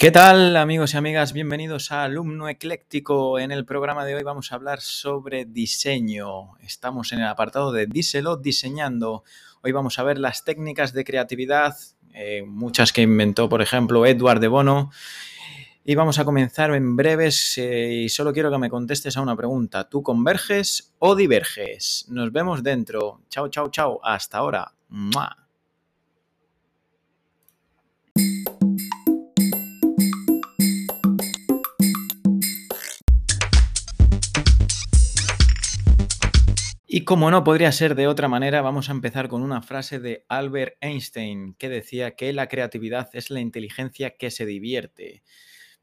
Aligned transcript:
¿Qué 0.00 0.12
tal 0.12 0.56
amigos 0.56 0.94
y 0.94 0.96
amigas? 0.96 1.32
Bienvenidos 1.32 1.90
a 1.90 2.04
Alumno 2.04 2.48
Ecléctico. 2.48 3.40
En 3.40 3.50
el 3.50 3.64
programa 3.64 4.04
de 4.04 4.14
hoy 4.14 4.22
vamos 4.22 4.52
a 4.52 4.54
hablar 4.54 4.80
sobre 4.80 5.44
diseño. 5.44 6.56
Estamos 6.60 7.10
en 7.10 7.18
el 7.18 7.26
apartado 7.26 7.72
de 7.72 7.86
Díselo 7.86 8.36
diseñando. 8.36 9.24
Hoy 9.60 9.72
vamos 9.72 9.98
a 9.98 10.04
ver 10.04 10.18
las 10.20 10.44
técnicas 10.44 10.92
de 10.92 11.02
creatividad, 11.02 11.76
eh, 12.14 12.44
muchas 12.46 12.92
que 12.92 13.02
inventó 13.02 13.48
por 13.48 13.60
ejemplo 13.60 14.06
Edward 14.06 14.38
de 14.38 14.46
Bono. 14.46 14.92
Y 15.84 15.96
vamos 15.96 16.20
a 16.20 16.24
comenzar 16.24 16.72
en 16.76 16.94
breves 16.94 17.58
eh, 17.58 18.02
y 18.04 18.08
solo 18.08 18.32
quiero 18.32 18.52
que 18.52 18.58
me 18.58 18.70
contestes 18.70 19.16
a 19.16 19.20
una 19.20 19.34
pregunta. 19.34 19.88
¿Tú 19.88 20.04
converges 20.04 20.94
o 21.00 21.16
diverges? 21.16 22.06
Nos 22.08 22.30
vemos 22.30 22.62
dentro. 22.62 23.22
Chao, 23.30 23.48
chao, 23.48 23.68
chao. 23.68 23.98
Hasta 24.04 24.38
ahora. 24.38 24.74
Y 36.90 37.04
como 37.04 37.30
no 37.30 37.44
podría 37.44 37.70
ser 37.70 37.94
de 37.94 38.06
otra 38.06 38.28
manera, 38.28 38.62
vamos 38.62 38.88
a 38.88 38.92
empezar 38.92 39.28
con 39.28 39.42
una 39.42 39.60
frase 39.60 40.00
de 40.00 40.24
Albert 40.26 40.78
Einstein 40.80 41.52
que 41.52 41.68
decía 41.68 42.16
que 42.16 42.32
la 42.32 42.48
creatividad 42.48 43.10
es 43.12 43.28
la 43.28 43.40
inteligencia 43.40 44.16
que 44.16 44.30
se 44.30 44.46
divierte. 44.46 45.22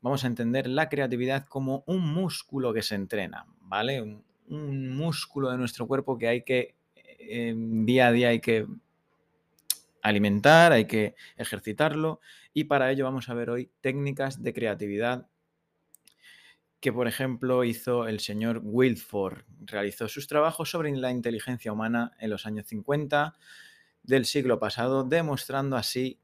Vamos 0.01 0.23
a 0.23 0.27
entender 0.27 0.65
la 0.65 0.89
creatividad 0.89 1.45
como 1.45 1.83
un 1.85 2.11
músculo 2.11 2.73
que 2.73 2.81
se 2.81 2.95
entrena, 2.95 3.45
¿vale? 3.61 4.01
Un, 4.01 4.25
músculo 4.47 5.51
de 5.51 5.59
nuestro 5.59 5.85
cuerpo 5.85 6.17
que 6.17 6.27
hay 6.27 6.43
que 6.43 6.75
eh, 6.95 7.53
día 7.55 8.07
a 8.07 8.11
día 8.11 8.29
hay 8.29 8.39
que 8.39 8.65
alimentar, 10.01 10.71
hay 10.71 10.85
que 10.85 11.13
ejercitarlo 11.37 12.19
y 12.51 12.63
para 12.63 12.91
ello 12.91 13.05
vamos 13.05 13.29
a 13.29 13.35
ver 13.35 13.51
hoy 13.51 13.69
técnicas 13.81 14.41
de 14.41 14.53
creatividad 14.53 15.27
que, 16.79 16.93
por 16.93 17.07
ejemplo, 17.07 17.63
hizo 17.63 18.07
el 18.07 18.19
señor 18.19 18.61
Wilford. 18.63 19.43
Realizó 19.61 20.07
sus 20.07 20.27
trabajos 20.27 20.69
sobre 20.69 20.91
la 20.91 21.11
inteligencia 21.11 21.71
humana 21.71 22.11
en 22.19 22.29
los 22.29 22.45
años 22.45 22.67
50 22.67 23.35
del 24.03 24.25
siglo 24.25 24.59
pasado, 24.59 25.03
demostrando 25.03 25.77
así 25.77 26.19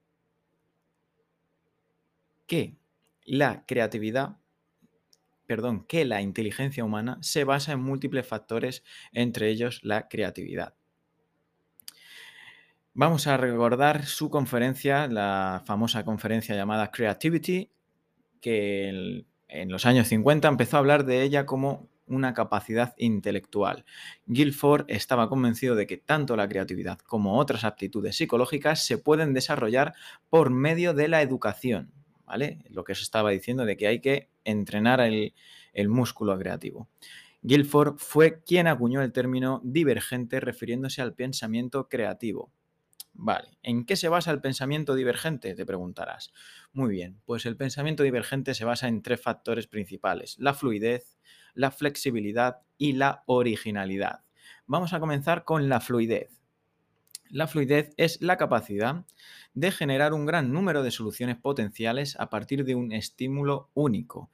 que 2.46 2.76
la 3.24 3.66
creatividad, 3.66 4.38
perdón, 5.48 5.86
que 5.86 6.06
la 6.06 6.22
inteligencia 6.22 6.84
humana 6.84 7.18
se 7.22 7.44
basa 7.44 7.72
en 7.72 7.82
múltiples 7.82 8.28
factores, 8.28 8.84
entre 9.14 9.50
ellos 9.50 9.80
la 9.84 10.08
creatividad. 10.08 10.76
Vamos 12.94 13.26
a 13.28 13.38
recordar 13.38 14.06
su 14.06 14.30
conferencia, 14.30 15.08
la 15.08 15.64
famosa 15.66 16.04
conferencia 16.04 16.56
llamada 16.56 16.92
Creativity, 16.92 17.72
que 18.42 19.26
en 19.52 19.70
los 19.70 19.86
años 19.86 20.08
50 20.08 20.48
empezó 20.48 20.78
a 20.78 20.80
hablar 20.80 21.06
de 21.06 21.24
ella 21.24 21.46
como 21.46 21.90
una 22.08 22.34
capacidad 22.34 22.94
intelectual. 22.98 23.86
Guilford 24.26 24.86
estaba 24.88 25.30
convencido 25.30 25.76
de 25.76 25.88
que 25.88 25.98
tanto 25.98 26.36
la 26.36 26.48
creatividad 26.48 27.00
como 27.00 27.38
otras 27.38 27.64
aptitudes 27.64 28.18
psicológicas 28.18 28.86
se 28.86 28.98
pueden 28.98 29.34
desarrollar 29.34 29.94
por 30.30 30.50
medio 30.50 30.94
de 30.94 31.08
la 31.08 31.22
educación, 31.22 31.94
¿vale? 32.26 32.60
Lo 32.70 32.84
que 32.84 32.96
se 32.96 33.04
estaba 33.04 33.32
diciendo 33.32 33.66
de 33.66 33.78
que 33.78 33.88
hay 33.88 34.02
que 34.02 34.30
entrenar 34.44 35.00
el, 35.00 35.34
el 35.74 35.90
músculo 35.90 36.38
creativo. 36.38 36.90
Guilford 37.44 37.98
fue 37.98 38.44
quien 38.44 38.68
acuñó 38.68 39.02
el 39.02 39.12
término 39.12 39.62
divergente 39.64 40.40
refiriéndose 40.40 41.02
al 41.02 41.16
pensamiento 41.16 41.90
creativo. 41.90 42.52
Vale, 43.24 43.60
¿en 43.62 43.86
qué 43.86 43.98
se 43.98 44.10
basa 44.10 44.32
el 44.32 44.42
pensamiento 44.42 44.96
divergente? 44.96 45.54
Te 45.54 45.64
preguntarás. 45.64 46.34
Muy 46.74 46.90
bien, 46.90 47.22
pues 47.24 47.46
el 47.46 47.56
pensamiento 47.56 48.02
divergente 48.02 48.56
se 48.56 48.66
basa 48.66 48.88
en 48.88 49.04
tres 49.04 49.22
factores 49.22 49.68
principales, 49.68 50.38
la 50.40 50.56
fluidez, 50.56 51.20
la 51.54 51.70
flexibilidad 51.70 52.62
y 52.80 52.94
la 52.94 53.22
originalidad. 53.28 54.24
Vamos 54.66 54.94
a 54.94 55.00
comenzar 55.00 55.44
con 55.44 55.70
la 55.70 55.82
fluidez. 55.82 56.42
La 57.30 57.46
fluidez 57.46 57.94
es 57.98 58.20
la 58.24 58.38
capacidad 58.38 59.06
de 59.54 59.72
generar 59.72 60.14
un 60.14 60.26
gran 60.26 60.52
número 60.52 60.82
de 60.82 60.90
soluciones 60.90 61.38
potenciales 61.38 62.20
a 62.20 62.32
partir 62.32 62.66
de 62.66 62.74
un 62.74 62.92
estímulo 62.92 63.70
único. 63.76 64.32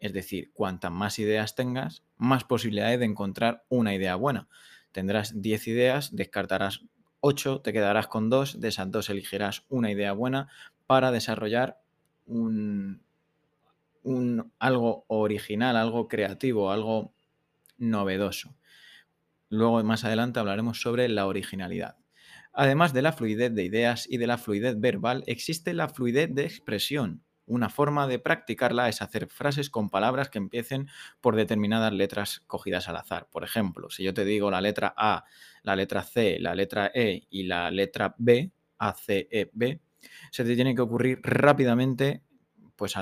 Es 0.00 0.12
decir, 0.12 0.50
cuantas 0.54 0.90
más 0.90 1.20
ideas 1.20 1.54
tengas, 1.54 2.02
más 2.16 2.42
posibilidades 2.42 2.98
de 2.98 3.06
encontrar 3.06 3.64
una 3.68 3.94
idea 3.94 4.16
buena. 4.16 4.48
Tendrás 4.90 5.40
10 5.40 5.68
ideas, 5.68 6.16
descartarás 6.16 6.84
8, 7.26 7.62
te 7.62 7.72
quedarás 7.72 8.06
con 8.06 8.28
2, 8.28 8.60
de 8.60 8.68
esas 8.68 8.90
dos 8.90 9.08
elegirás 9.08 9.64
una 9.70 9.90
idea 9.90 10.12
buena 10.12 10.48
para 10.86 11.10
desarrollar 11.10 11.80
un, 12.26 13.02
un, 14.02 14.52
algo 14.58 15.06
original, 15.08 15.78
algo 15.78 16.06
creativo, 16.06 16.70
algo 16.70 17.14
novedoso. 17.78 18.54
Luego 19.48 19.82
más 19.84 20.04
adelante 20.04 20.38
hablaremos 20.38 20.82
sobre 20.82 21.08
la 21.08 21.26
originalidad. 21.26 21.96
Además 22.52 22.92
de 22.92 23.00
la 23.00 23.14
fluidez 23.14 23.54
de 23.54 23.64
ideas 23.64 24.06
y 24.06 24.18
de 24.18 24.26
la 24.26 24.36
fluidez 24.36 24.78
verbal, 24.78 25.24
existe 25.26 25.72
la 25.72 25.88
fluidez 25.88 26.34
de 26.34 26.44
expresión, 26.44 27.23
una 27.46 27.68
forma 27.68 28.06
de 28.06 28.18
practicarla 28.18 28.88
es 28.88 29.02
hacer 29.02 29.28
frases 29.28 29.70
con 29.70 29.90
palabras 29.90 30.30
que 30.30 30.38
empiecen 30.38 30.88
por 31.20 31.36
determinadas 31.36 31.92
letras 31.92 32.42
cogidas 32.46 32.88
al 32.88 32.96
azar. 32.96 33.28
Por 33.30 33.44
ejemplo, 33.44 33.90
si 33.90 34.02
yo 34.02 34.14
te 34.14 34.24
digo 34.24 34.50
la 34.50 34.60
letra 34.60 34.94
A, 34.96 35.24
la 35.62 35.76
letra 35.76 36.02
C, 36.02 36.38
la 36.40 36.54
letra 36.54 36.90
E 36.94 37.26
y 37.30 37.44
la 37.44 37.70
letra 37.70 38.14
B, 38.18 38.50
A, 38.78 38.94
C, 38.94 39.28
E, 39.30 39.50
B, 39.52 39.80
se 40.30 40.44
te 40.44 40.54
tiene 40.54 40.74
que 40.74 40.82
ocurrir 40.82 41.20
rápidamente 41.22 42.22
pues 42.76 42.94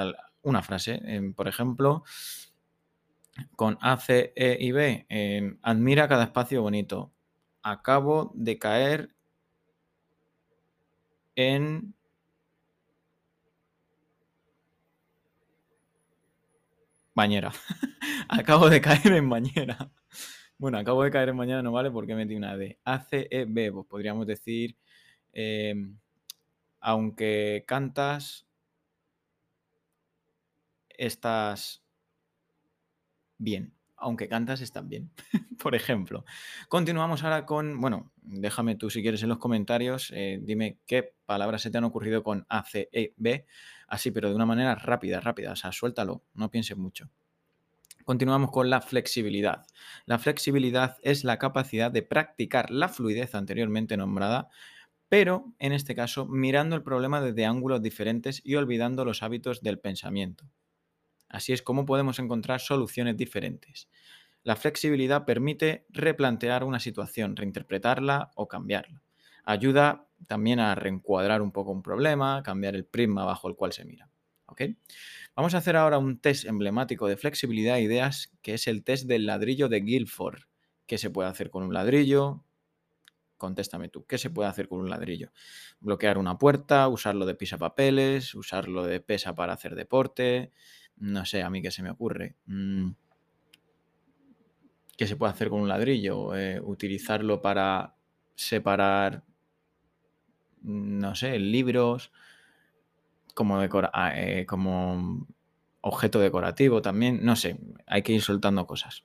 una 0.42 0.62
frase. 0.62 1.00
Por 1.36 1.48
ejemplo, 1.48 2.04
con 3.56 3.78
A, 3.80 3.96
C, 3.96 4.32
E 4.36 4.56
y 4.60 4.72
B, 4.72 5.06
em, 5.08 5.58
admira 5.62 6.08
cada 6.08 6.24
espacio 6.24 6.62
bonito. 6.62 7.12
Acabo 7.62 8.32
de 8.34 8.58
caer 8.58 9.14
en 11.36 11.94
Bañera. 17.14 17.52
acabo 18.28 18.68
de 18.70 18.80
caer 18.80 19.12
en 19.12 19.28
bañera. 19.28 19.90
Bueno, 20.58 20.78
acabo 20.78 21.02
de 21.04 21.10
caer 21.10 21.30
en 21.30 21.36
bañera 21.36 21.62
no 21.62 21.72
vale 21.72 21.90
porque 21.90 22.14
metí 22.14 22.34
una 22.34 22.56
D. 22.56 22.78
ACEB, 22.84 23.72
pues 23.72 23.86
podríamos 23.86 24.26
decir, 24.26 24.76
em, 25.32 25.98
aunque 26.80 27.64
cantas, 27.66 28.46
estás 30.90 31.82
bien. 33.38 33.74
Aunque 33.96 34.28
cantas, 34.28 34.60
estás 34.60 34.86
bien. 34.88 35.10
Por 35.62 35.74
ejemplo. 35.74 36.24
Continuamos 36.68 37.22
ahora 37.22 37.46
con, 37.46 37.80
bueno, 37.80 38.12
déjame 38.16 38.74
tú 38.76 38.90
si 38.90 39.02
quieres 39.02 39.22
en 39.22 39.28
los 39.28 39.38
comentarios, 39.38 40.12
eh, 40.14 40.40
dime 40.42 40.78
qué 40.86 41.14
palabras 41.24 41.62
se 41.62 41.70
te 41.70 41.78
han 41.78 41.84
ocurrido 41.84 42.22
con 42.24 42.46
ACEB 42.48 43.44
así, 43.92 44.10
pero 44.10 44.30
de 44.30 44.34
una 44.34 44.46
manera 44.46 44.74
rápida, 44.74 45.20
rápida, 45.20 45.52
o 45.52 45.56
sea, 45.56 45.70
suéltalo, 45.70 46.24
no 46.32 46.50
pienses 46.50 46.78
mucho. 46.78 47.10
Continuamos 48.06 48.50
con 48.50 48.70
la 48.70 48.80
flexibilidad. 48.80 49.66
La 50.06 50.18
flexibilidad 50.18 50.96
es 51.02 51.24
la 51.24 51.38
capacidad 51.38 51.90
de 51.90 52.02
practicar 52.02 52.70
la 52.70 52.88
fluidez 52.88 53.34
anteriormente 53.34 53.98
nombrada, 53.98 54.48
pero 55.10 55.52
en 55.58 55.72
este 55.72 55.94
caso 55.94 56.26
mirando 56.26 56.74
el 56.74 56.82
problema 56.82 57.20
desde 57.20 57.44
ángulos 57.44 57.82
diferentes 57.82 58.40
y 58.42 58.54
olvidando 58.54 59.04
los 59.04 59.22
hábitos 59.22 59.60
del 59.60 59.78
pensamiento. 59.78 60.50
Así 61.28 61.52
es 61.52 61.60
como 61.60 61.84
podemos 61.84 62.18
encontrar 62.18 62.60
soluciones 62.60 63.18
diferentes. 63.18 63.90
La 64.42 64.56
flexibilidad 64.56 65.26
permite 65.26 65.84
replantear 65.90 66.64
una 66.64 66.80
situación, 66.80 67.36
reinterpretarla 67.36 68.30
o 68.36 68.48
cambiarla. 68.48 69.01
Ayuda 69.44 70.06
también 70.26 70.60
a 70.60 70.74
reencuadrar 70.74 71.42
un 71.42 71.52
poco 71.52 71.72
un 71.72 71.82
problema, 71.82 72.42
cambiar 72.42 72.74
el 72.74 72.84
prisma 72.84 73.24
bajo 73.24 73.48
el 73.48 73.56
cual 73.56 73.72
se 73.72 73.84
mira. 73.84 74.08
Vamos 75.34 75.54
a 75.54 75.58
hacer 75.58 75.76
ahora 75.76 75.98
un 75.98 76.18
test 76.18 76.44
emblemático 76.44 77.08
de 77.08 77.16
flexibilidad 77.16 77.76
de 77.76 77.82
ideas, 77.82 78.30
que 78.42 78.54
es 78.54 78.66
el 78.66 78.84
test 78.84 79.06
del 79.06 79.26
ladrillo 79.26 79.68
de 79.68 79.80
Guilford. 79.80 80.42
¿Qué 80.86 80.98
se 80.98 81.10
puede 81.10 81.28
hacer 81.28 81.50
con 81.50 81.62
un 81.62 81.72
ladrillo? 81.72 82.44
Contéstame 83.38 83.88
tú, 83.88 84.04
¿qué 84.06 84.18
se 84.18 84.30
puede 84.30 84.48
hacer 84.48 84.68
con 84.68 84.80
un 84.80 84.90
ladrillo? 84.90 85.32
Bloquear 85.80 86.18
una 86.18 86.38
puerta, 86.38 86.86
usarlo 86.88 87.26
de 87.26 87.34
pisapapeles, 87.34 88.34
usarlo 88.34 88.84
de 88.84 89.00
pesa 89.00 89.34
para 89.34 89.54
hacer 89.54 89.74
deporte, 89.74 90.52
no 90.96 91.24
sé, 91.24 91.42
a 91.42 91.50
mí 91.50 91.60
qué 91.60 91.70
se 91.70 91.82
me 91.82 91.90
ocurre. 91.90 92.36
Mm. 92.46 92.90
¿Qué 94.96 95.06
se 95.06 95.16
puede 95.16 95.32
hacer 95.32 95.48
con 95.48 95.60
un 95.60 95.68
ladrillo? 95.68 96.36
Eh, 96.36 96.60
utilizarlo 96.60 97.42
para 97.42 97.96
separar 98.36 99.24
no 100.62 101.14
sé, 101.14 101.38
libros, 101.38 102.12
como, 103.34 103.58
ah, 103.58 104.12
eh, 104.14 104.46
como 104.46 105.26
objeto 105.80 106.20
decorativo 106.20 106.82
también, 106.82 107.20
no 107.22 107.36
sé, 107.36 107.58
hay 107.86 108.02
que 108.02 108.12
ir 108.12 108.22
soltando 108.22 108.66
cosas. 108.66 109.04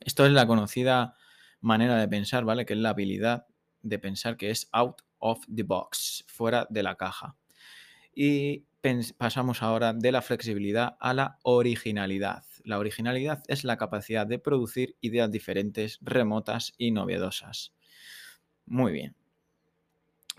Esto 0.00 0.26
es 0.26 0.32
la 0.32 0.46
conocida 0.46 1.14
manera 1.60 1.96
de 1.96 2.08
pensar, 2.08 2.44
¿vale? 2.44 2.66
Que 2.66 2.74
es 2.74 2.78
la 2.78 2.90
habilidad 2.90 3.46
de 3.82 3.98
pensar 3.98 4.36
que 4.36 4.50
es 4.50 4.68
out 4.72 5.02
of 5.18 5.44
the 5.54 5.62
box, 5.62 6.24
fuera 6.28 6.66
de 6.68 6.82
la 6.82 6.96
caja. 6.96 7.36
Y 8.14 8.64
pasamos 9.16 9.62
ahora 9.62 9.94
de 9.94 10.12
la 10.12 10.20
flexibilidad 10.20 10.96
a 11.00 11.14
la 11.14 11.38
originalidad. 11.42 12.44
La 12.64 12.78
originalidad 12.78 13.42
es 13.48 13.64
la 13.64 13.78
capacidad 13.78 14.26
de 14.26 14.38
producir 14.38 14.96
ideas 15.00 15.30
diferentes, 15.30 15.98
remotas 16.02 16.74
y 16.76 16.90
novedosas. 16.90 17.72
Muy 18.66 18.92
bien. 18.92 19.16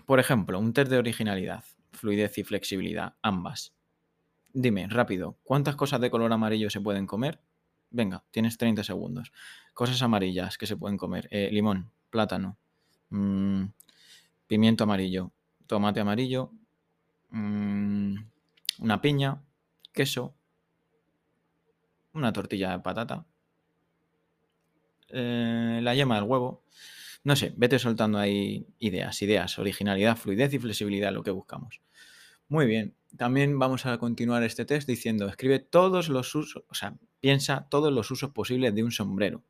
Por 0.06 0.20
ejemplo, 0.20 0.58
un 0.60 0.72
test 0.72 0.88
de 0.88 0.98
originalidad, 0.98 1.64
fluidez 1.90 2.38
y 2.38 2.44
flexibilidad, 2.44 3.16
ambas. 3.22 3.74
Dime, 4.52 4.86
rápido, 4.88 5.36
¿cuántas 5.42 5.74
cosas 5.74 6.00
de 6.00 6.10
color 6.10 6.32
amarillo 6.32 6.70
se 6.70 6.80
pueden 6.80 7.06
comer? 7.06 7.40
Venga, 7.90 8.24
tienes 8.30 8.56
30 8.56 8.84
segundos. 8.84 9.32
Cosas 9.74 10.00
amarillas 10.02 10.58
que 10.58 10.66
se 10.66 10.76
pueden 10.76 10.96
comer. 10.96 11.28
Eh, 11.32 11.50
limón, 11.50 11.90
plátano, 12.08 12.56
mm, 13.10 13.64
pimiento 14.46 14.84
amarillo, 14.84 15.32
tomate 15.66 16.00
amarillo, 16.00 16.52
mm, 17.30 18.14
una 18.78 19.00
piña, 19.02 19.42
queso, 19.92 20.36
una 22.12 22.32
tortilla 22.32 22.70
de 22.70 22.78
patata, 22.78 23.26
eh, 25.08 25.80
la 25.82 25.94
yema 25.94 26.14
del 26.14 26.24
huevo. 26.24 26.62
No 27.26 27.34
sé, 27.34 27.52
vete 27.56 27.80
soltando 27.80 28.18
ahí 28.18 28.68
ideas, 28.78 29.20
ideas, 29.20 29.58
originalidad, 29.58 30.16
fluidez 30.16 30.54
y 30.54 30.60
flexibilidad, 30.60 31.12
lo 31.12 31.24
que 31.24 31.32
buscamos. 31.32 31.80
Muy 32.46 32.66
bien, 32.66 32.94
también 33.16 33.58
vamos 33.58 33.84
a 33.84 33.98
continuar 33.98 34.44
este 34.44 34.64
test 34.64 34.86
diciendo, 34.86 35.26
escribe 35.26 35.58
todos 35.58 36.08
los 36.08 36.32
usos, 36.36 36.62
o 36.68 36.74
sea, 36.74 36.94
piensa 37.18 37.66
todos 37.68 37.92
los 37.92 38.12
usos 38.12 38.30
posibles 38.30 38.72
de 38.76 38.84
un 38.84 38.92
sombrero, 38.92 39.42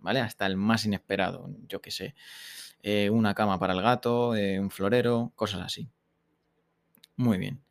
¿vale? 0.00 0.20
Hasta 0.20 0.44
el 0.44 0.58
más 0.58 0.84
inesperado, 0.84 1.48
yo 1.66 1.80
qué 1.80 1.90
sé, 1.90 2.14
eh, 2.82 3.08
una 3.08 3.32
cama 3.32 3.58
para 3.58 3.72
el 3.72 3.80
gato, 3.80 4.36
eh, 4.36 4.60
un 4.60 4.70
florero, 4.70 5.32
cosas 5.34 5.62
así. 5.62 5.88
Muy 7.16 7.38
bien. 7.38 7.64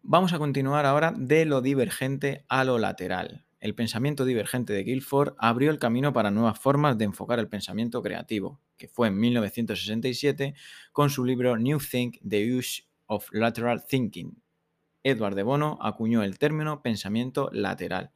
Vamos 0.00 0.32
a 0.32 0.38
continuar 0.38 0.86
ahora 0.86 1.12
de 1.12 1.44
lo 1.44 1.60
divergente 1.60 2.44
a 2.48 2.62
lo 2.62 2.78
lateral. 2.78 3.44
El 3.62 3.76
pensamiento 3.76 4.24
divergente 4.24 4.72
de 4.72 4.82
Guilford 4.82 5.36
abrió 5.38 5.70
el 5.70 5.78
camino 5.78 6.12
para 6.12 6.32
nuevas 6.32 6.58
formas 6.58 6.98
de 6.98 7.04
enfocar 7.04 7.38
el 7.38 7.46
pensamiento 7.46 8.02
creativo, 8.02 8.60
que 8.76 8.88
fue 8.88 9.06
en 9.06 9.16
1967 9.20 10.54
con 10.90 11.10
su 11.10 11.24
libro 11.24 11.56
New 11.56 11.78
Think, 11.78 12.16
The 12.28 12.56
Use 12.56 12.82
of 13.06 13.28
Lateral 13.30 13.84
Thinking. 13.86 14.42
Edward 15.04 15.36
de 15.36 15.44
Bono 15.44 15.78
acuñó 15.80 16.24
el 16.24 16.40
término 16.40 16.82
pensamiento 16.82 17.50
lateral. 17.52 18.10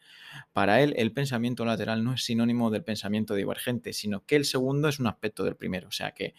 Para 0.52 0.82
él, 0.82 0.94
el 0.96 1.12
pensamiento 1.12 1.64
lateral 1.64 2.02
no 2.02 2.14
es 2.14 2.24
sinónimo 2.24 2.72
del 2.72 2.82
pensamiento 2.82 3.36
divergente, 3.36 3.92
sino 3.92 4.26
que 4.26 4.34
el 4.34 4.46
segundo 4.46 4.88
es 4.88 4.98
un 4.98 5.06
aspecto 5.06 5.44
del 5.44 5.54
primero. 5.54 5.86
O 5.86 5.92
sea 5.92 6.10
que 6.10 6.34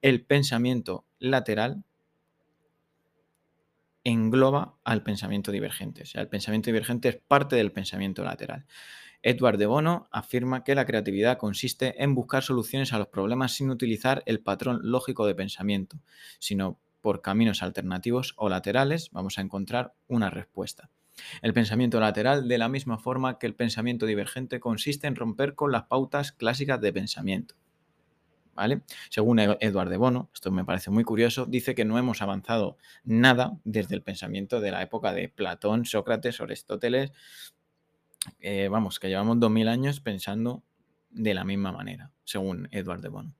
el 0.00 0.24
pensamiento 0.24 1.08
lateral 1.18 1.82
engloba 4.04 4.76
al 4.84 5.02
pensamiento 5.02 5.50
divergente. 5.50 6.02
O 6.02 6.06
sea, 6.06 6.20
el 6.20 6.28
pensamiento 6.28 6.66
divergente 6.66 7.08
es 7.08 7.16
parte 7.16 7.56
del 7.56 7.72
pensamiento 7.72 8.22
lateral. 8.22 8.66
Edward 9.22 9.56
de 9.56 9.66
Bono 9.66 10.06
afirma 10.10 10.64
que 10.64 10.74
la 10.74 10.84
creatividad 10.84 11.38
consiste 11.38 12.02
en 12.02 12.14
buscar 12.14 12.42
soluciones 12.42 12.92
a 12.92 12.98
los 12.98 13.08
problemas 13.08 13.52
sin 13.52 13.70
utilizar 13.70 14.22
el 14.26 14.40
patrón 14.40 14.80
lógico 14.82 15.26
de 15.26 15.34
pensamiento, 15.34 15.98
sino 16.38 16.78
por 17.00 17.22
caminos 17.22 17.62
alternativos 17.62 18.34
o 18.36 18.50
laterales 18.50 19.10
vamos 19.12 19.38
a 19.38 19.40
encontrar 19.40 19.94
una 20.08 20.28
respuesta. 20.28 20.90
El 21.42 21.54
pensamiento 21.54 22.00
lateral, 22.00 22.48
de 22.48 22.58
la 22.58 22.68
misma 22.68 22.98
forma 22.98 23.38
que 23.38 23.46
el 23.46 23.54
pensamiento 23.54 24.04
divergente, 24.04 24.60
consiste 24.60 25.06
en 25.06 25.16
romper 25.16 25.54
con 25.54 25.72
las 25.72 25.84
pautas 25.84 26.32
clásicas 26.32 26.80
de 26.80 26.92
pensamiento. 26.92 27.54
Según 29.10 29.38
Eduard 29.38 29.88
de 29.88 29.96
Bono, 29.96 30.30
esto 30.34 30.50
me 30.50 30.64
parece 30.64 30.90
muy 30.90 31.04
curioso, 31.04 31.46
dice 31.46 31.74
que 31.74 31.84
no 31.84 31.98
hemos 31.98 32.22
avanzado 32.22 32.76
nada 33.04 33.58
desde 33.64 33.94
el 33.94 34.02
pensamiento 34.02 34.60
de 34.60 34.70
la 34.70 34.82
época 34.82 35.12
de 35.12 35.28
Platón, 35.28 35.84
Sócrates, 35.84 36.40
Aristóteles. 36.40 37.12
Eh, 38.40 38.68
vamos, 38.68 38.98
que 38.98 39.08
llevamos 39.08 39.38
2000 39.40 39.68
años 39.68 40.00
pensando 40.00 40.62
de 41.10 41.34
la 41.34 41.44
misma 41.44 41.72
manera, 41.72 42.10
según 42.24 42.68
Eduard 42.70 43.00
de 43.00 43.08
Bono. 43.08 43.34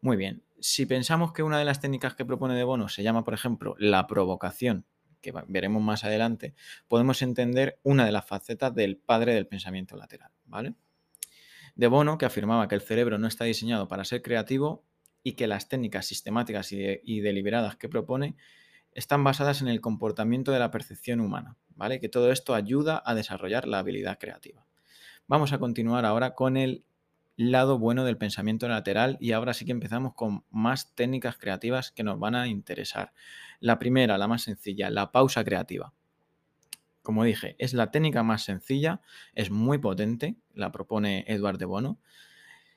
Muy 0.00 0.16
bien, 0.16 0.42
si 0.60 0.86
pensamos 0.86 1.32
que 1.32 1.42
una 1.42 1.58
de 1.58 1.64
las 1.64 1.80
técnicas 1.80 2.14
que 2.14 2.24
propone 2.24 2.54
de 2.54 2.64
Bono 2.64 2.88
se 2.88 3.02
llama, 3.02 3.24
por 3.24 3.34
ejemplo, 3.34 3.74
la 3.78 4.06
provocación, 4.06 4.84
que 5.20 5.32
veremos 5.48 5.82
más 5.82 6.04
adelante, 6.04 6.54
podemos 6.86 7.22
entender 7.22 7.78
una 7.82 8.04
de 8.06 8.12
las 8.12 8.24
facetas 8.24 8.74
del 8.74 8.96
padre 8.96 9.34
del 9.34 9.46
pensamiento 9.46 9.96
lateral, 9.96 10.30
¿vale? 10.46 10.74
De 11.78 11.86
Bono, 11.86 12.18
que 12.18 12.26
afirmaba 12.26 12.66
que 12.66 12.74
el 12.74 12.80
cerebro 12.80 13.18
no 13.18 13.28
está 13.28 13.44
diseñado 13.44 13.86
para 13.86 14.04
ser 14.04 14.20
creativo 14.20 14.84
y 15.22 15.34
que 15.34 15.46
las 15.46 15.68
técnicas 15.68 16.06
sistemáticas 16.06 16.72
y, 16.72 17.20
deliberadas 17.20 17.76
que 17.76 17.88
propone 17.88 18.36
están 18.92 19.22
basadas 19.22 19.62
en 19.62 19.68
el 19.68 19.80
comportamiento 19.80 20.50
de 20.50 20.58
la 20.58 20.72
percepción 20.72 21.20
humana, 21.20 21.56
¿vale? 21.76 22.00
Que 22.00 22.08
todo 22.08 22.32
esto 22.32 22.54
ayuda 22.54 23.00
a 23.06 23.14
desarrollar 23.14 23.68
la 23.68 23.78
habilidad 23.78 24.18
creativa. 24.18 24.66
Vamos 25.28 25.52
a 25.52 25.58
continuar 25.58 26.04
ahora 26.04 26.34
con 26.34 26.56
el 26.56 26.84
lado 27.36 27.78
bueno 27.78 28.04
del 28.04 28.18
pensamiento 28.18 28.66
lateral 28.66 29.16
y 29.20 29.30
ahora 29.30 29.54
sí 29.54 29.64
que 29.64 29.70
empezamos 29.70 30.14
con 30.14 30.42
más 30.50 30.96
técnicas 30.96 31.36
creativas 31.36 31.92
que 31.92 32.02
nos 32.02 32.18
van 32.18 32.34
a 32.34 32.48
interesar. 32.48 33.12
La 33.60 33.78
primera, 33.78 34.18
la 34.18 34.26
más 34.26 34.42
sencilla, 34.42 34.90
la 34.90 35.12
pausa 35.12 35.44
creativa. 35.44 35.92
Como 37.08 37.24
dije, 37.24 37.56
es 37.58 37.72
la 37.72 37.90
técnica 37.90 38.22
más 38.22 38.42
sencilla, 38.42 39.00
es 39.32 39.50
muy 39.50 39.78
potente, 39.78 40.36
la 40.52 40.70
propone 40.70 41.24
Edward 41.26 41.56
de 41.56 41.64
Bono. 41.64 41.98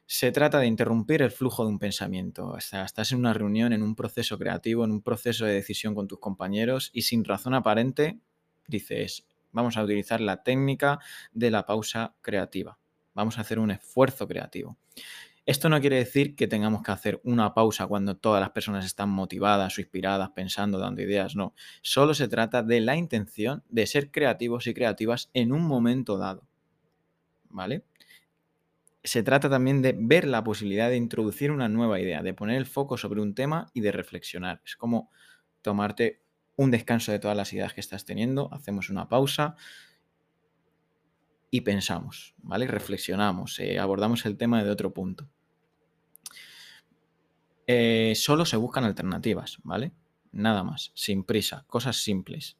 Se 0.05 0.31
trata 0.31 0.59
de 0.59 0.67
interrumpir 0.67 1.21
el 1.21 1.31
flujo 1.31 1.65
de 1.65 1.69
un 1.69 1.79
pensamiento. 1.79 2.47
O 2.47 2.61
sea, 2.61 2.85
estás 2.85 3.11
en 3.11 3.17
una 3.17 3.33
reunión, 3.33 3.73
en 3.73 3.83
un 3.83 3.93
proceso 3.93 4.37
creativo, 4.37 4.85
en 4.85 4.91
un 4.91 5.01
proceso 5.01 5.43
de 5.43 5.51
decisión 5.51 5.93
con 5.95 6.07
tus 6.07 6.19
compañeros 6.19 6.91
y 6.93 7.01
sin 7.01 7.25
razón 7.25 7.53
aparente 7.55 8.21
dices, 8.67 9.27
vamos 9.51 9.75
a 9.75 9.83
utilizar 9.83 10.21
la 10.21 10.43
técnica 10.43 10.99
de 11.33 11.51
la 11.51 11.65
pausa 11.65 12.15
creativa. 12.21 12.79
Vamos 13.13 13.37
a 13.37 13.41
hacer 13.41 13.59
un 13.59 13.71
esfuerzo 13.71 14.29
creativo. 14.29 14.77
Esto 15.45 15.69
no 15.69 15.81
quiere 15.81 15.95
decir 15.97 16.35
que 16.35 16.47
tengamos 16.47 16.83
que 16.83 16.91
hacer 16.91 17.19
una 17.23 17.53
pausa 17.53 17.87
cuando 17.87 18.15
todas 18.15 18.39
las 18.41 18.51
personas 18.51 18.85
están 18.85 19.09
motivadas 19.09 19.77
o 19.77 19.81
inspiradas, 19.81 20.29
pensando, 20.31 20.77
dando 20.77 21.01
ideas, 21.01 21.35
no. 21.35 21.55
Solo 21.81 22.13
se 22.13 22.27
trata 22.27 22.61
de 22.61 22.79
la 22.79 22.95
intención 22.95 23.63
de 23.69 23.87
ser 23.87 24.11
creativos 24.11 24.67
y 24.67 24.73
creativas 24.73 25.29
en 25.33 25.51
un 25.51 25.63
momento 25.63 26.17
dado. 26.17 26.47
¿Vale? 27.49 27.83
Se 29.03 29.23
trata 29.23 29.49
también 29.49 29.81
de 29.81 29.95
ver 29.97 30.27
la 30.27 30.43
posibilidad 30.43 30.89
de 30.89 30.95
introducir 30.95 31.51
una 31.51 31.67
nueva 31.67 31.99
idea, 31.99 32.21
de 32.21 32.35
poner 32.35 32.57
el 32.57 32.67
foco 32.67 32.97
sobre 32.97 33.21
un 33.21 33.33
tema 33.33 33.69
y 33.73 33.81
de 33.81 33.91
reflexionar. 33.91 34.61
Es 34.63 34.75
como 34.75 35.09
tomarte 35.63 36.21
un 36.55 36.69
descanso 36.69 37.11
de 37.11 37.19
todas 37.19 37.35
las 37.35 37.51
ideas 37.53 37.73
que 37.73 37.81
estás 37.81 38.05
teniendo, 38.05 38.53
hacemos 38.53 38.91
una 38.91 39.09
pausa, 39.09 39.55
y 41.51 41.61
pensamos, 41.61 42.33
¿vale? 42.37 42.65
Reflexionamos, 42.65 43.59
eh, 43.59 43.77
abordamos 43.77 44.25
el 44.25 44.37
tema 44.37 44.63
de 44.63 44.71
otro 44.71 44.93
punto. 44.93 45.29
Eh, 47.67 48.13
solo 48.15 48.45
se 48.45 48.55
buscan 48.57 48.85
alternativas, 48.85 49.59
¿vale? 49.63 49.91
Nada 50.31 50.63
más, 50.63 50.91
sin 50.95 51.25
prisa, 51.25 51.65
cosas 51.67 51.97
simples. 51.97 52.57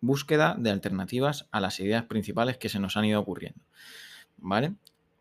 Búsqueda 0.00 0.54
de 0.56 0.70
alternativas 0.70 1.48
a 1.50 1.60
las 1.60 1.80
ideas 1.80 2.04
principales 2.04 2.56
que 2.56 2.68
se 2.68 2.78
nos 2.78 2.96
han 2.96 3.04
ido 3.04 3.20
ocurriendo, 3.20 3.64
¿vale? 4.36 4.74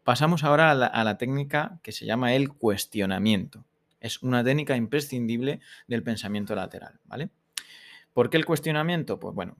Pasamos 0.04 0.44
ahora 0.44 0.72
a 0.72 1.04
la, 1.04 1.18
técnica 1.18 1.80
que 1.84 1.92
se 1.92 2.06
llama 2.06 2.34
el 2.36 2.50
cuestionamiento. 2.54 3.66
Es 4.00 4.22
una 4.22 4.44
técnica 4.44 4.78
imprescindible 4.78 5.60
del 5.88 6.04
pensamiento 6.04 6.56
lateral, 6.56 7.00
¿vale? 7.06 7.32
¿Por 8.14 8.30
qué 8.30 8.38
el 8.38 8.46
cuestionamiento? 8.46 9.20
Pues 9.20 9.36
bueno, 9.36 9.58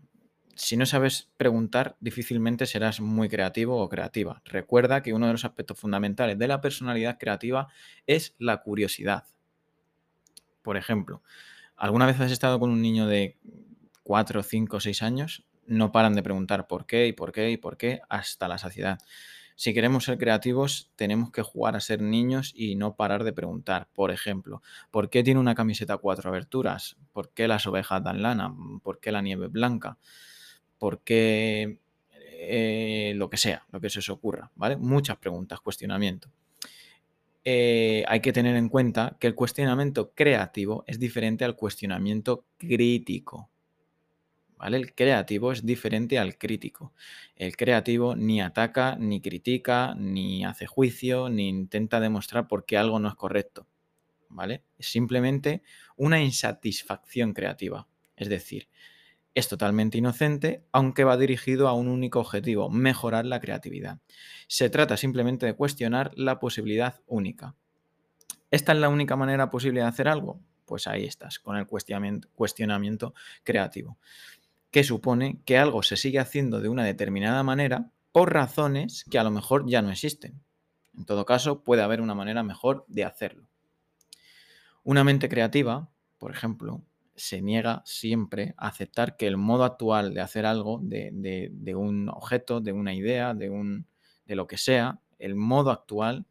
si 0.58 0.76
no 0.76 0.86
sabes 0.86 1.30
preguntar, 1.38 1.96
difícilmente 2.00 2.66
serás 2.66 3.00
muy 3.00 3.30
creativo 3.30 3.78
o 3.82 3.90
creativa. 3.90 4.42
Recuerda 4.44 5.04
que 5.04 5.14
uno 5.14 5.28
de 5.28 5.34
los 5.34 5.46
aspectos 5.46 5.80
fundamentales 5.80 6.38
de 6.40 6.48
la 6.48 6.62
personalidad 6.62 7.20
creativa 7.20 7.68
es 8.08 8.36
la 8.40 8.58
curiosidad. 8.64 9.26
Por 10.64 10.76
ejemplo, 10.76 11.22
¿alguna 11.76 12.08
vez 12.08 12.20
has 12.20 12.32
estado 12.32 12.60
con 12.60 12.72
un 12.72 12.82
niño 12.82 13.08
de 13.08 13.38
4, 14.04 14.42
5, 14.42 14.80
6 14.80 15.04
años? 15.04 15.46
No 15.68 15.92
paran 15.92 16.16
de 16.16 16.24
preguntar 16.24 16.68
por 16.68 16.88
qué 16.88 17.08
y 17.08 17.14
por 17.14 17.32
qué 17.32 17.52
y 17.52 17.58
por 17.58 17.78
qué 17.78 18.02
hasta 18.10 18.48
la 18.48 18.58
saciedad. 18.58 18.98
Si 19.56 19.74
queremos 19.74 20.06
ser 20.06 20.18
creativos, 20.18 20.92
tenemos 20.96 21.32
que 21.32 21.42
jugar 21.42 21.76
a 21.76 21.82
ser 21.82 22.02
niños 22.02 22.54
y 22.56 22.76
no 22.76 22.96
parar 22.96 23.24
de 23.24 23.34
preguntar. 23.34 23.90
Por 23.94 24.12
ejemplo, 24.12 24.62
¿por 24.92 25.10
qué 25.10 25.24
tiene 25.24 25.40
una 25.40 25.56
camiseta 25.56 25.98
cuatro 25.98 26.30
aberturas? 26.30 26.98
¿Por 27.14 27.32
qué 27.32 27.48
las 27.48 27.66
ovejas 27.68 28.04
dan 28.04 28.22
lana? 28.22 28.56
¿Por 28.84 29.00
qué 29.00 29.12
la 29.12 29.22
nieve 29.22 29.48
blanca? 29.48 29.98
Por 30.78 31.02
qué, 31.02 31.80
eh, 32.12 33.14
lo 33.16 33.30
que 33.30 33.38
sea, 33.38 33.66
lo 33.72 33.82
que 33.82 33.90
se 33.90 34.00
os 34.00 34.10
ocurra, 34.10 34.52
¿vale? 34.56 34.78
Muchas 34.78 35.18
preguntas, 35.18 35.60
cuestionamiento. 35.60 36.30
Eh, 37.50 38.04
hay 38.10 38.20
que 38.20 38.34
tener 38.34 38.58
en 38.58 38.68
cuenta 38.68 39.16
que 39.22 39.28
el 39.28 39.34
cuestionamiento 39.34 40.12
creativo 40.14 40.84
es 40.86 41.00
diferente 41.00 41.46
al 41.46 41.56
cuestionamiento 41.56 42.46
crítico. 42.58 43.50
¿Vale? 44.58 44.76
El 44.76 44.94
creativo 44.94 45.54
es 45.54 45.66
diferente 45.66 46.20
al 46.20 46.38
crítico. 46.38 46.92
El 47.38 47.56
creativo 47.56 48.18
ni 48.18 48.42
ataca, 48.42 48.98
ni 49.00 49.22
critica, 49.22 49.96
ni 49.96 50.44
hace 50.44 50.66
juicio, 50.66 51.30
ni 51.30 51.48
intenta 51.48 52.02
demostrar 52.02 52.50
por 52.50 52.66
qué 52.66 52.78
algo 52.78 53.00
no 53.00 53.08
es 53.08 53.16
correcto. 53.16 53.66
¿Vale? 54.28 54.64
Es 54.78 54.88
simplemente 54.88 55.62
una 55.96 56.22
insatisfacción 56.22 57.34
creativa. 57.34 57.88
Es 58.18 58.28
decir, 58.28 58.68
Es 59.38 59.50
totalmente 59.50 60.00
inocente, 60.00 60.64
aunque 60.72 61.04
va 61.04 61.16
dirigido 61.16 61.68
a 61.68 61.74
un 61.74 61.90
único 61.90 62.20
objetivo, 62.20 62.72
mejorar 62.72 63.24
la 63.24 63.40
creatividad. 63.40 64.00
Se 64.48 64.72
trata 64.72 64.98
simplemente 64.98 65.46
de 65.46 65.54
cuestionar 65.54 66.10
la 66.16 66.40
posibilidad 66.40 67.02
única. 67.06 67.54
¿Esta 68.50 68.72
es 68.72 68.80
la 68.80 68.90
única 68.90 69.16
manera 69.16 69.52
posible 69.52 69.82
de 69.82 69.86
hacer 69.86 70.08
algo? 70.08 70.40
Pues 70.66 70.88
ahí 70.88 71.06
estás, 71.06 71.38
con 71.38 71.56
el 71.56 71.68
cuestionamiento 71.68 73.14
creativo, 73.44 74.00
que 74.72 74.84
supone 74.84 75.40
que 75.46 75.60
algo 75.60 75.84
se 75.84 75.98
sigue 75.98 76.18
haciendo 76.18 76.60
de 76.60 76.70
una 76.70 76.84
determinada 76.84 77.44
manera 77.44 77.92
por 78.12 78.34
razones 78.34 79.04
que 79.04 79.20
a 79.20 79.24
lo 79.24 79.30
mejor 79.30 79.70
ya 79.70 79.84
no 79.84 79.92
existen. 79.92 80.42
En 80.98 81.06
todo 81.06 81.28
caso, 81.28 81.64
puede 81.64 81.84
haber 81.84 82.02
una 82.02 82.16
manera 82.16 82.42
mejor 82.42 82.86
de 82.88 83.06
hacerlo. 83.06 83.48
Una 84.84 85.04
mente 85.04 85.30
creativa, 85.30 85.92
por 86.18 86.32
ejemplo, 86.32 86.82
se 87.18 87.42
niega 87.42 87.82
siempre 87.84 88.54
a 88.58 88.68
aceptar 88.68 89.18
que 89.18 89.28
el 89.28 89.38
modo 89.38 89.64
actual 89.64 90.14
de 90.14 90.22
hacer 90.22 90.46
algo, 90.46 90.80
de, 90.82 91.76
un 91.76 92.10
objeto, 92.10 92.62
de 92.62 92.72
una 92.72 92.94
idea, 92.94 93.34
de, 93.34 93.50
un, 93.50 93.88
de 94.26 94.36
lo 94.36 94.48
que 94.48 94.58
sea, 94.58 95.00
el 95.18 95.36
modo 95.36 95.72
actual 95.72 96.28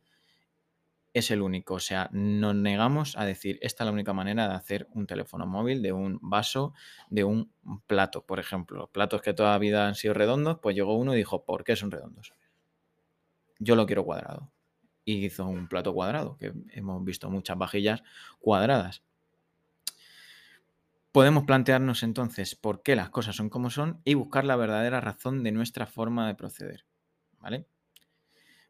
es 1.13 1.31
el 1.33 1.43
único. 1.43 1.75
O 1.75 1.81
sea, 1.81 2.09
nos 2.13 2.55
negamos 2.55 3.17
a 3.17 3.25
decir, 3.25 3.59
esta 3.63 3.83
es 3.83 3.87
la 3.87 3.93
única 3.93 4.13
manera 4.13 4.49
de 4.49 4.55
hacer 4.55 4.87
un 4.93 5.07
teléfono 5.07 5.45
móvil, 5.45 5.83
de 5.83 5.93
un 5.93 6.21
vaso, 6.23 6.73
de 7.11 7.25
un 7.25 7.51
plato, 7.87 8.25
por 8.25 8.39
ejemplo. 8.39 8.89
platos 8.89 9.23
que 9.23 9.35
toda 9.35 9.51
la 9.51 9.59
vida 9.59 9.89
han 9.89 9.97
sido 9.97 10.15
redondos, 10.15 10.61
pues 10.63 10.77
llegó 10.77 10.97
uno 10.97 11.15
y 11.15 11.17
dijo, 11.17 11.45
¿por 11.45 11.65
qué 11.65 11.75
son 11.75 11.91
redondos? 11.91 12.33
Yo 13.59 13.75
lo 13.75 13.87
quiero 13.87 14.05
cuadrado. 14.05 14.53
Y 15.05 15.25
hizo 15.25 15.47
un 15.47 15.69
plato 15.69 15.93
cuadrado, 15.95 16.37
que 16.37 16.53
hemos 16.71 17.03
visto 17.05 17.29
muchas 17.29 17.59
vajillas 17.59 18.03
cuadradas. 18.39 19.03
Podemos 21.17 21.45
plantearnos 21.45 22.03
entonces 22.03 22.55
por 22.57 22.83
qué 22.83 22.95
las 22.95 23.09
cosas 23.09 23.35
son 23.35 23.49
como 23.49 23.71
son 23.71 24.03
y 24.05 24.13
buscar 24.13 24.45
la 24.45 24.55
verdadera 24.55 25.01
razón 25.01 25.43
de 25.43 25.51
nuestra 25.51 25.87
forma 25.87 26.29
de 26.29 26.35
proceder. 26.35 26.85
¿Vale? 27.41 27.65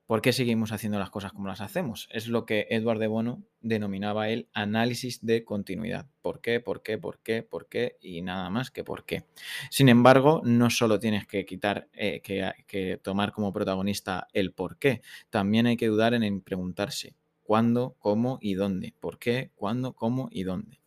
¿Por 0.06 0.22
qué 0.22 0.32
seguimos 0.32 0.70
haciendo 0.70 1.00
las 1.00 1.10
cosas 1.10 1.32
como 1.32 1.48
las 1.48 1.60
hacemos? 1.60 2.06
Es 2.12 2.28
lo 2.28 2.46
que 2.46 2.68
Edward 2.70 3.00
de 3.00 3.08
Bono 3.08 3.42
denominaba 3.62 4.28
el 4.28 4.48
análisis 4.52 5.26
de 5.26 5.44
continuidad. 5.44 6.06
¿Por 6.22 6.40
qué? 6.40 6.60
¿Por 6.60 6.84
qué? 6.84 6.98
¿Por 6.98 7.18
qué? 7.18 7.42
¿Por 7.42 7.68
qué? 7.68 7.96
Y 8.00 8.22
nada 8.22 8.48
más 8.48 8.70
que 8.70 8.84
por 8.84 9.04
qué. 9.04 9.24
Sin 9.68 9.88
embargo, 9.88 10.40
no 10.44 10.70
solo 10.70 11.00
tienes 11.00 11.26
que 11.26 11.44
quitar, 11.46 11.88
eh, 11.94 12.20
que, 12.20 12.48
que, 12.68 12.96
tomar 12.96 13.32
como 13.32 13.52
protagonista 13.52 14.28
el 14.32 14.52
por 14.52 14.78
qué, 14.78 15.02
también 15.30 15.66
hay 15.66 15.76
que 15.76 15.88
dudar 15.88 16.14
en 16.14 16.40
preguntarse 16.42 17.16
cuándo, 17.42 17.96
cómo 17.98 18.38
y 18.40 18.54
dónde. 18.54 18.94
¿Por 19.00 19.18
qué? 19.18 19.50
¿Cuándo? 19.56 19.94
¿Cómo 19.94 20.28
y 20.30 20.44
dónde? 20.44 20.78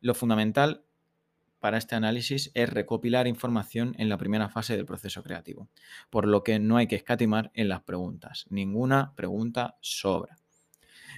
Lo 0.00 0.14
fundamental 0.14 0.84
para 1.60 1.78
este 1.78 1.94
análisis 1.94 2.50
es 2.52 2.68
recopilar 2.68 3.26
información 3.26 3.94
en 3.98 4.10
la 4.10 4.18
primera 4.18 4.50
fase 4.50 4.76
del 4.76 4.84
proceso 4.84 5.22
creativo, 5.22 5.70
por 6.10 6.26
lo 6.26 6.42
que 6.42 6.58
no 6.58 6.76
hay 6.76 6.86
que 6.86 6.96
escatimar 6.96 7.50
en 7.54 7.68
las 7.68 7.82
preguntas. 7.82 8.44
Ninguna 8.50 9.14
pregunta 9.16 9.78
sobra. 9.80 10.36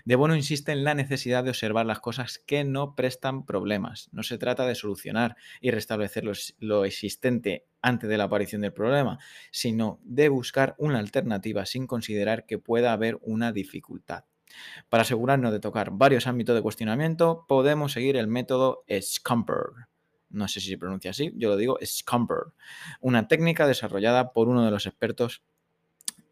De 0.04 0.14
Bono 0.14 0.36
insiste 0.36 0.70
en 0.70 0.84
la 0.84 0.94
necesidad 0.94 1.42
de 1.42 1.50
observar 1.50 1.84
las 1.84 1.98
cosas 1.98 2.38
que 2.38 2.62
no 2.62 2.94
prestan 2.94 3.44
problemas. 3.44 4.08
No 4.12 4.22
se 4.22 4.38
trata 4.38 4.64
de 4.66 4.76
solucionar 4.76 5.36
y 5.60 5.72
restablecer 5.72 6.22
lo, 6.58 6.84
existente 6.84 7.66
antes 7.82 8.08
de 8.08 8.16
la 8.16 8.24
aparición 8.24 8.62
del 8.62 8.72
problema, 8.72 9.18
sino 9.50 9.98
de 10.04 10.28
buscar 10.28 10.76
una 10.78 11.00
alternativa 11.00 11.66
sin 11.66 11.88
considerar 11.88 12.46
que 12.46 12.58
pueda 12.58 12.92
haber 12.92 13.18
una 13.22 13.50
dificultad. 13.50 14.26
Para 14.88 15.02
asegurarnos 15.02 15.52
de 15.52 15.60
tocar 15.60 15.90
varios 15.92 16.26
ámbitos 16.26 16.54
de 16.54 16.62
cuestionamiento, 16.62 17.44
podemos 17.48 17.92
seguir 17.92 18.16
el 18.16 18.28
método 18.28 18.84
Scumper. 19.00 19.88
No 20.30 20.48
sé 20.48 20.60
si 20.60 20.70
se 20.70 20.78
pronuncia 20.78 21.10
así, 21.12 21.32
yo 21.36 21.48
lo 21.50 21.56
digo 21.56 21.78
Scumper. 21.84 22.52
Una 23.00 23.28
técnica 23.28 23.66
desarrollada 23.66 24.32
por 24.32 24.48
uno 24.48 24.64
de 24.64 24.70
los 24.70 24.86
expertos 24.86 25.42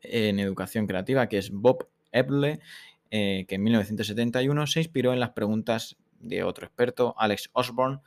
en 0.03 0.39
educación 0.41 0.87
creativa, 0.87 1.29
que 1.29 1.39
es 1.39 1.51
Bob 1.51 1.89
Eble, 2.13 2.61
eh, 3.11 3.47
que 3.49 3.55
en 3.55 3.63
1971 3.63 4.67
se 4.67 4.81
inspiró 4.81 5.13
en 5.13 5.21
las 5.21 5.31
preguntas 5.31 5.97
de 6.19 6.43
otro 6.43 6.67
experto, 6.67 7.15
Alex 7.19 7.51
Osborne, 7.53 8.01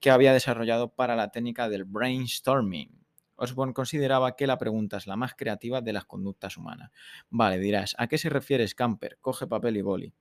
que 0.00 0.10
había 0.10 0.32
desarrollado 0.32 0.88
para 0.88 1.16
la 1.16 1.30
técnica 1.30 1.68
del 1.68 1.84
brainstorming. 1.84 3.05
Osborne 3.36 3.74
consideraba 3.74 4.36
que 4.36 4.46
la 4.46 4.58
pregunta 4.58 4.96
es 4.96 5.06
la 5.06 5.16
más 5.16 5.34
creativa 5.34 5.80
de 5.80 5.92
las 5.92 6.04
conductas 6.04 6.56
humanas. 6.56 6.90
Vale, 7.30 7.58
dirás, 7.58 7.94
¿a 7.98 8.08
qué 8.08 8.18
se 8.18 8.28
refiere 8.28 8.66
Scamper? 8.66 9.18
Coge 9.20 9.46
papel 9.46 9.76
y 9.76 9.82
boli. 9.82 10.12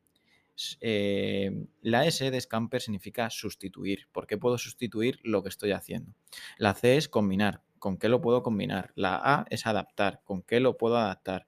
Eh, 0.79 1.67
la 1.81 2.05
S 2.05 2.29
de 2.29 2.41
Scamper 2.41 2.81
significa 2.81 3.29
sustituir. 3.29 4.07
¿Por 4.12 4.27
qué 4.27 4.38
puedo 4.38 4.57
sustituir 4.57 5.19
lo 5.24 5.43
que 5.43 5.50
estoy 5.50 5.72
haciendo? 5.72 6.13
La 6.57 6.74
C 6.74 6.98
es 6.98 7.10
combinar. 7.10 7.63
¿Con 7.79 7.98
qué 7.98 8.10
lo 8.10 8.22
puedo 8.22 8.41
combinar? 8.41 8.91
La 8.95 9.19
A 9.24 9.45
es 9.50 9.67
adaptar. 9.67 10.22
¿Con 10.24 10.41
qué 10.41 10.60
lo 10.60 10.77
puedo 10.77 10.98
adaptar? 10.98 11.45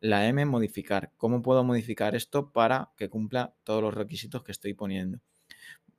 La 0.00 0.26
M 0.28 0.44
modificar. 0.44 1.12
¿Cómo 1.16 1.40
puedo 1.42 1.64
modificar 1.64 2.14
esto 2.14 2.52
para 2.52 2.92
que 2.96 3.08
cumpla 3.08 3.54
todos 3.64 3.82
los 3.82 3.94
requisitos 3.94 4.42
que 4.42 4.52
estoy 4.52 4.74
poniendo? 4.74 5.20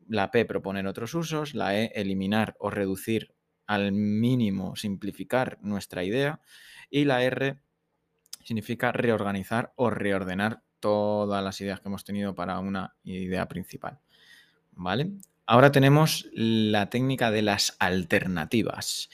La 0.07 0.31
P 0.31 0.45
proponer 0.45 0.85
otros 0.85 1.13
usos. 1.15 1.55
La 1.55 1.77
E 1.79 1.91
eliminar 1.95 2.55
o 2.59 2.69
reducir 2.69 3.33
al 3.69 3.91
mínimo 3.91 4.75
simplificar 4.75 5.59
nuestra 5.61 6.03
idea 6.03 6.41
y 6.89 7.05
la 7.05 7.21
R 7.21 7.59
significa 8.43 8.91
reorganizar 8.91 9.73
o 9.75 9.91
reordenar 9.91 10.63
todas 10.79 11.43
las 11.43 11.61
ideas 11.61 11.79
que 11.79 11.87
hemos 11.87 12.03
tenido 12.03 12.33
para 12.33 12.57
una 12.57 12.95
idea 13.03 13.47
principal. 13.47 13.99
¿Vale? 14.71 15.11
Ahora 15.45 15.71
tenemos 15.71 16.27
la 16.33 16.89
técnica 16.89 17.29
de 17.29 17.43
las 17.43 17.75
alternativas. 17.77 19.11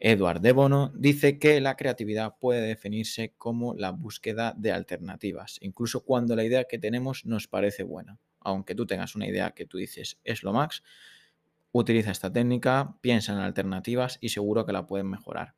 Edward 0.00 0.40
de 0.40 0.52
Bono 0.52 0.90
dice 0.94 1.38
que 1.38 1.60
la 1.60 1.76
creatividad 1.76 2.38
puede 2.40 2.62
definirse 2.62 3.34
como 3.36 3.74
la 3.74 3.90
búsqueda 3.90 4.54
de 4.56 4.72
alternativas, 4.72 5.58
incluso 5.60 6.02
cuando 6.02 6.34
la 6.34 6.44
idea 6.44 6.64
que 6.64 6.78
tenemos 6.78 7.26
nos 7.26 7.46
parece 7.46 7.82
buena. 7.82 8.18
Aunque 8.40 8.74
tú 8.74 8.86
tengas 8.86 9.14
una 9.14 9.26
idea 9.26 9.50
que 9.50 9.66
tú 9.66 9.76
dices 9.76 10.18
es 10.24 10.42
lo 10.42 10.54
max, 10.54 10.82
Utiliza 11.72 12.10
esta 12.10 12.32
técnica, 12.32 12.96
piensa 13.00 13.32
en 13.32 13.38
alternativas 13.38 14.18
y 14.20 14.28
seguro 14.28 14.66
que 14.66 14.72
la 14.72 14.86
pueden 14.86 15.08
mejorar. 15.08 15.54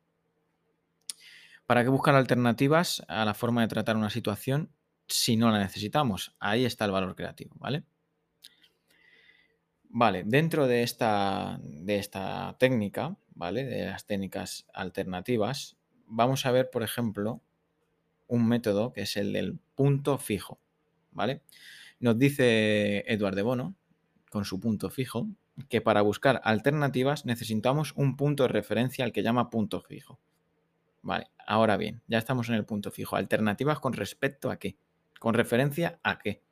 ¿Para 1.65 1.83
qué 1.83 1.89
buscar 1.89 2.15
alternativas 2.15 3.03
a 3.07 3.25
la 3.25 3.33
forma 3.33 3.61
de 3.61 3.67
tratar 3.67 3.97
una 3.97 4.09
situación 4.09 4.71
si 5.07 5.35
no 5.35 5.51
la 5.51 5.59
necesitamos? 5.59 6.35
Ahí 6.39 6.63
está 6.63 6.85
el 6.85 6.91
valor 6.91 7.15
creativo, 7.15 7.55
¿vale? 7.59 7.83
Vale, 9.89 10.23
dentro 10.25 10.67
de 10.67 10.83
esta, 10.83 11.59
de 11.63 11.97
esta 11.97 12.55
técnica, 12.59 13.17
¿vale? 13.33 13.63
De 13.65 13.85
las 13.85 14.05
técnicas 14.05 14.67
alternativas, 14.73 15.77
vamos 16.05 16.45
a 16.45 16.51
ver, 16.51 16.69
por 16.69 16.83
ejemplo, 16.83 17.41
un 18.27 18.47
método 18.47 18.93
que 18.93 19.01
es 19.01 19.17
el 19.17 19.33
del 19.33 19.59
punto 19.75 20.17
fijo, 20.17 20.59
¿vale? 21.11 21.41
Nos 21.99 22.17
dice 22.17 23.05
Eduardo 23.07 23.37
de 23.37 23.41
Bono, 23.41 23.75
con 24.29 24.45
su 24.45 24.59
punto 24.59 24.89
fijo, 24.89 25.27
que 25.69 25.81
para 25.81 26.01
buscar 26.01 26.41
alternativas 26.43 27.25
necesitamos 27.25 27.93
un 27.95 28.17
punto 28.17 28.43
de 28.43 28.49
referencia 28.49 29.05
al 29.05 29.11
que 29.11 29.23
llama 29.23 29.49
punto 29.49 29.81
fijo. 29.81 30.19
Vale, 31.01 31.27
ahora 31.45 31.77
bien, 31.77 32.01
ya 32.07 32.17
estamos 32.17 32.49
en 32.49 32.55
el 32.55 32.65
punto 32.65 32.91
fijo. 32.91 33.15
¿Alternativas 33.15 33.79
con 33.79 33.93
respecto 33.93 34.49
a 34.49 34.57
qué? 34.57 34.77
¿Con 35.19 35.33
referencia 35.33 35.99
a 36.03 36.17
qué? 36.17 36.43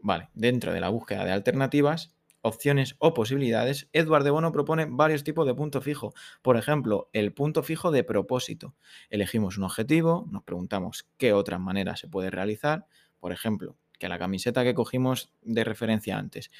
Vale, 0.00 0.30
dentro 0.34 0.72
de 0.72 0.80
la 0.80 0.88
búsqueda 0.88 1.24
de 1.24 1.32
alternativas, 1.32 2.16
opciones 2.40 2.96
o 2.98 3.14
posibilidades, 3.14 3.88
Edward 3.92 4.24
de 4.24 4.30
Bono 4.30 4.52
propone 4.52 4.86
varios 4.86 5.22
tipos 5.22 5.46
de 5.46 5.54
punto 5.54 5.80
fijo. 5.80 6.12
Por 6.42 6.56
ejemplo, 6.56 7.08
el 7.12 7.32
punto 7.32 7.62
fijo 7.62 7.92
de 7.92 8.02
propósito. 8.02 8.74
Elegimos 9.10 9.58
un 9.58 9.64
objetivo, 9.64 10.26
nos 10.30 10.42
preguntamos 10.42 11.08
qué 11.18 11.32
otras 11.32 11.60
maneras 11.60 12.00
se 12.00 12.08
puede 12.08 12.30
realizar. 12.30 12.86
Por 13.20 13.32
ejemplo, 13.32 13.76
que 13.98 14.08
la 14.08 14.18
camiseta 14.18 14.64
que 14.64 14.74
cogimos 14.74 15.32
de 15.42 15.62
referencia 15.62 16.18
antes 16.18 16.50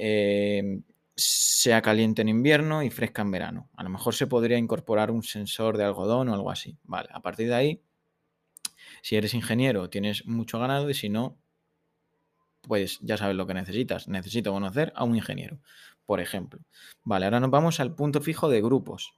eh, 0.00 0.80
sea 1.16 1.82
caliente 1.82 2.22
en 2.22 2.28
invierno 2.28 2.84
y 2.84 2.90
fresca 2.90 3.22
en 3.22 3.32
verano. 3.32 3.68
A 3.76 3.82
lo 3.82 3.90
mejor 3.90 4.14
se 4.14 4.28
podría 4.28 4.56
incorporar 4.56 5.10
un 5.10 5.24
sensor 5.24 5.76
de 5.76 5.84
algodón 5.84 6.28
o 6.28 6.34
algo 6.34 6.50
así. 6.50 6.78
Vale, 6.84 7.08
a 7.12 7.20
partir 7.20 7.48
de 7.48 7.54
ahí, 7.54 7.82
si 9.02 9.16
eres 9.16 9.34
ingeniero, 9.34 9.90
tienes 9.90 10.24
mucho 10.26 10.60
ganado 10.60 10.88
y 10.88 10.94
si 10.94 11.08
no, 11.08 11.36
pues 12.62 13.00
ya 13.00 13.16
sabes 13.16 13.34
lo 13.34 13.48
que 13.48 13.54
necesitas. 13.54 14.06
Necesito 14.06 14.52
conocer 14.52 14.92
a 14.94 15.02
un 15.02 15.16
ingeniero, 15.16 15.58
por 16.06 16.20
ejemplo. 16.20 16.60
Vale, 17.02 17.24
ahora 17.24 17.40
nos 17.40 17.50
vamos 17.50 17.80
al 17.80 17.96
punto 17.96 18.20
fijo 18.20 18.48
de 18.48 18.62
grupos, 18.62 19.12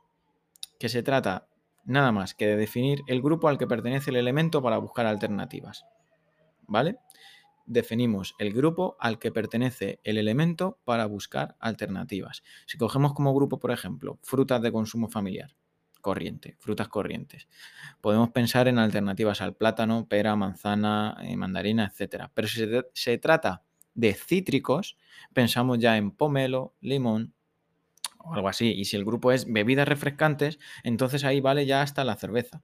que 0.79 0.89
se 0.89 1.03
trata 1.03 1.49
nada 1.85 2.13
más 2.13 2.35
que 2.35 2.47
de 2.47 2.57
definir 2.57 3.03
el 3.07 3.21
grupo 3.21 3.49
al 3.49 3.59
que 3.59 3.67
pertenece 3.67 4.11
el 4.11 4.17
elemento 4.17 4.63
para 4.63 4.79
buscar 4.79 5.05
alternativas. 5.05 5.85
¿Vale? 6.67 6.97
Definimos 7.67 8.35
el 8.39 8.53
grupo 8.53 8.97
al 9.01 9.19
que 9.19 9.33
pertenece 9.33 10.01
el 10.05 10.19
elemento 10.19 10.79
para 10.85 11.07
buscar 11.07 11.57
alternativas. 11.61 12.43
Si 12.67 12.79
cogemos 12.79 13.15
como 13.15 13.35
grupo, 13.35 13.59
por 13.59 13.71
ejemplo, 13.71 14.19
frutas 14.23 14.63
de 14.63 14.73
consumo 14.73 15.09
familiar, 15.09 15.55
corriente, 16.01 16.57
frutas 16.59 16.89
corrientes, 16.89 17.49
podemos 18.01 18.31
pensar 18.31 18.69
en 18.69 18.79
alternativas 18.79 19.41
al 19.41 19.55
plátano, 19.55 20.07
pera, 20.09 20.37
manzana, 20.37 21.17
eh, 21.23 21.37
mandarina, 21.37 21.93
etc. 21.93 22.25
Pero 22.35 22.49
si 22.49 22.67
se, 22.95 23.19
trata 23.19 23.63
de 23.95 24.15
cítricos, 24.15 24.97
pensamos 25.33 25.79
ya 25.79 25.97
en 25.97 26.11
pomelo, 26.11 26.75
limón, 26.81 27.35
o 28.19 28.35
algo 28.35 28.49
así. 28.49 28.73
Y 28.73 28.85
si 28.85 28.97
el 28.97 29.05
grupo 29.05 29.33
es 29.33 29.51
bebidas 29.51 29.89
refrescantes, 29.89 30.59
entonces 30.83 31.25
ahí 31.25 31.41
vale 31.41 31.67
ya 31.67 31.83
hasta 31.83 32.05
la 32.05 32.17
cerveza. 32.17 32.63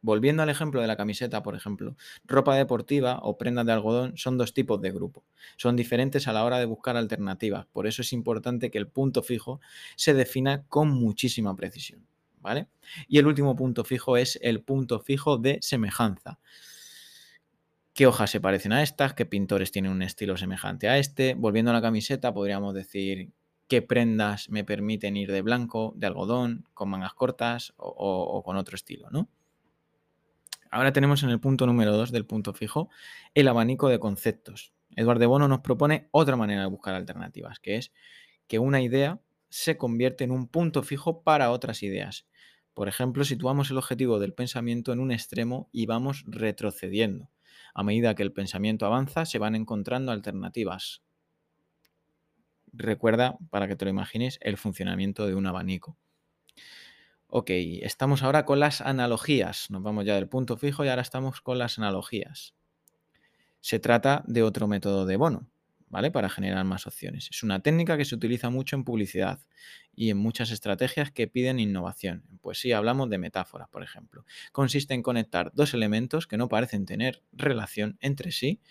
Volviendo 0.00 0.44
al 0.44 0.48
ejemplo 0.48 0.80
de 0.80 0.86
la 0.86 0.96
camiseta, 0.96 1.42
por 1.42 1.56
ejemplo, 1.56 1.96
ropa 2.24 2.54
deportiva 2.54 3.18
o 3.22 3.36
prendas 3.36 3.66
de 3.66 3.72
algodón 3.72 4.16
son 4.16 4.38
dos 4.38 4.54
tipos 4.54 4.80
de 4.80 4.92
grupo. 4.92 5.24
Son 5.56 5.74
diferentes 5.74 6.28
a 6.28 6.32
la 6.32 6.44
hora 6.44 6.58
de 6.58 6.66
buscar 6.66 6.96
alternativas. 6.96 7.66
Por 7.66 7.86
eso 7.88 8.02
es 8.02 8.12
importante 8.12 8.70
que 8.70 8.78
el 8.78 8.86
punto 8.86 9.22
fijo 9.22 9.60
se 9.96 10.14
defina 10.14 10.64
con 10.68 10.90
muchísima 10.90 11.54
precisión. 11.56 12.06
¿Vale? 12.40 12.68
Y 13.08 13.18
el 13.18 13.26
último 13.26 13.56
punto 13.56 13.82
fijo 13.82 14.16
es 14.16 14.38
el 14.40 14.62
punto 14.62 15.00
fijo 15.00 15.38
de 15.38 15.58
semejanza. 15.60 16.38
¿Qué 17.92 18.06
hojas 18.06 18.30
se 18.30 18.40
parecen 18.40 18.72
a 18.72 18.84
estas? 18.84 19.14
¿Qué 19.14 19.26
pintores 19.26 19.72
tienen 19.72 19.90
un 19.90 20.02
estilo 20.02 20.36
semejante 20.36 20.88
a 20.88 20.98
este? 20.98 21.34
Volviendo 21.34 21.72
a 21.72 21.74
la 21.74 21.82
camiseta, 21.82 22.32
podríamos 22.32 22.72
decir 22.74 23.32
qué 23.66 23.82
prendas 23.82 24.48
me 24.50 24.62
permiten 24.62 25.16
ir 25.16 25.32
de 25.32 25.42
blanco, 25.42 25.92
de 25.96 26.06
algodón, 26.06 26.64
con 26.74 26.90
mangas 26.90 27.14
cortas 27.14 27.74
o, 27.76 27.88
o 27.88 28.42
con 28.44 28.56
otro 28.56 28.76
estilo, 28.76 29.10
¿no? 29.10 29.28
Ahora 30.70 30.92
tenemos 30.92 31.22
en 31.22 31.30
el 31.30 31.40
punto 31.40 31.66
número 31.66 31.96
2 31.96 32.12
del 32.12 32.26
punto 32.26 32.52
fijo 32.52 32.90
el 33.34 33.48
abanico 33.48 33.88
de 33.88 33.98
conceptos. 33.98 34.72
Eduardo 34.96 35.20
de 35.20 35.26
Bono 35.26 35.48
nos 35.48 35.60
propone 35.60 36.08
otra 36.10 36.36
manera 36.36 36.62
de 36.62 36.68
buscar 36.68 36.94
alternativas, 36.94 37.58
que 37.60 37.76
es 37.76 37.92
que 38.46 38.58
una 38.58 38.80
idea 38.80 39.20
se 39.48 39.76
convierte 39.76 40.24
en 40.24 40.30
un 40.30 40.48
punto 40.48 40.82
fijo 40.82 41.22
para 41.22 41.50
otras 41.50 41.82
ideas. 41.82 42.26
Por 42.74 42.88
ejemplo, 42.88 43.24
situamos 43.24 43.70
el 43.70 43.78
objetivo 43.78 44.18
del 44.18 44.34
pensamiento 44.34 44.92
en 44.92 45.00
un 45.00 45.10
extremo 45.10 45.68
y 45.72 45.86
vamos 45.86 46.24
retrocediendo. 46.26 47.30
A 47.74 47.82
medida 47.82 48.14
que 48.14 48.22
el 48.22 48.32
pensamiento 48.32 48.86
avanza, 48.86 49.24
se 49.24 49.38
van 49.38 49.54
encontrando 49.54 50.12
alternativas. 50.12 51.02
Recuerda, 52.72 53.38
para 53.50 53.66
que 53.68 53.76
te 53.76 53.84
lo 53.84 53.90
imagines, 53.90 54.38
el 54.42 54.56
funcionamiento 54.56 55.26
de 55.26 55.34
un 55.34 55.46
abanico. 55.46 55.96
Ok, 57.30 57.50
estamos 57.50 58.22
ahora 58.22 58.46
con 58.46 58.58
las 58.58 58.80
analogías. 58.80 59.70
Nos 59.70 59.82
vamos 59.82 60.06
ya 60.06 60.14
del 60.14 60.28
punto 60.28 60.56
fijo 60.56 60.84
y 60.84 60.88
ahora 60.88 61.02
estamos 61.02 61.42
con 61.42 61.58
las 61.58 61.78
analogías. 61.78 62.54
Se 63.60 63.78
trata 63.78 64.24
de 64.26 64.42
otro 64.42 64.66
método 64.66 65.04
de 65.04 65.16
bono, 65.16 65.50
¿vale? 65.90 66.10
Para 66.10 66.30
generar 66.30 66.64
más 66.64 66.86
opciones. 66.86 67.28
Es 67.30 67.42
una 67.42 67.60
técnica 67.60 67.98
que 67.98 68.06
se 68.06 68.14
utiliza 68.14 68.48
mucho 68.48 68.76
en 68.76 68.84
publicidad 68.84 69.40
y 69.94 70.08
en 70.08 70.16
muchas 70.16 70.50
estrategias 70.50 71.10
que 71.10 71.28
piden 71.28 71.60
innovación. 71.60 72.24
Pues 72.40 72.60
sí, 72.60 72.72
hablamos 72.72 73.10
de 73.10 73.18
metáforas, 73.18 73.68
por 73.68 73.82
ejemplo. 73.82 74.24
Consiste 74.52 74.94
en 74.94 75.02
conectar 75.02 75.52
dos 75.54 75.74
elementos 75.74 76.26
que 76.26 76.38
no 76.38 76.48
parecen 76.48 76.86
tener 76.86 77.22
relación 77.32 77.98
entre 78.00 78.32
sí 78.32 78.62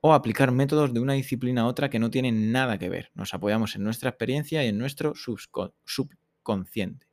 o 0.00 0.12
aplicar 0.12 0.52
métodos 0.52 0.92
de 0.92 1.00
una 1.00 1.14
disciplina 1.14 1.62
a 1.62 1.66
otra 1.66 1.88
que 1.88 1.98
no 1.98 2.10
tienen 2.10 2.52
nada 2.52 2.76
que 2.76 2.90
ver. 2.90 3.10
Nos 3.14 3.32
apoyamos 3.32 3.76
en 3.76 3.84
nuestra 3.84 4.10
experiencia 4.10 4.62
y 4.62 4.68
en 4.68 4.76
nuestro 4.78 5.14
subconsciente. 5.14 7.05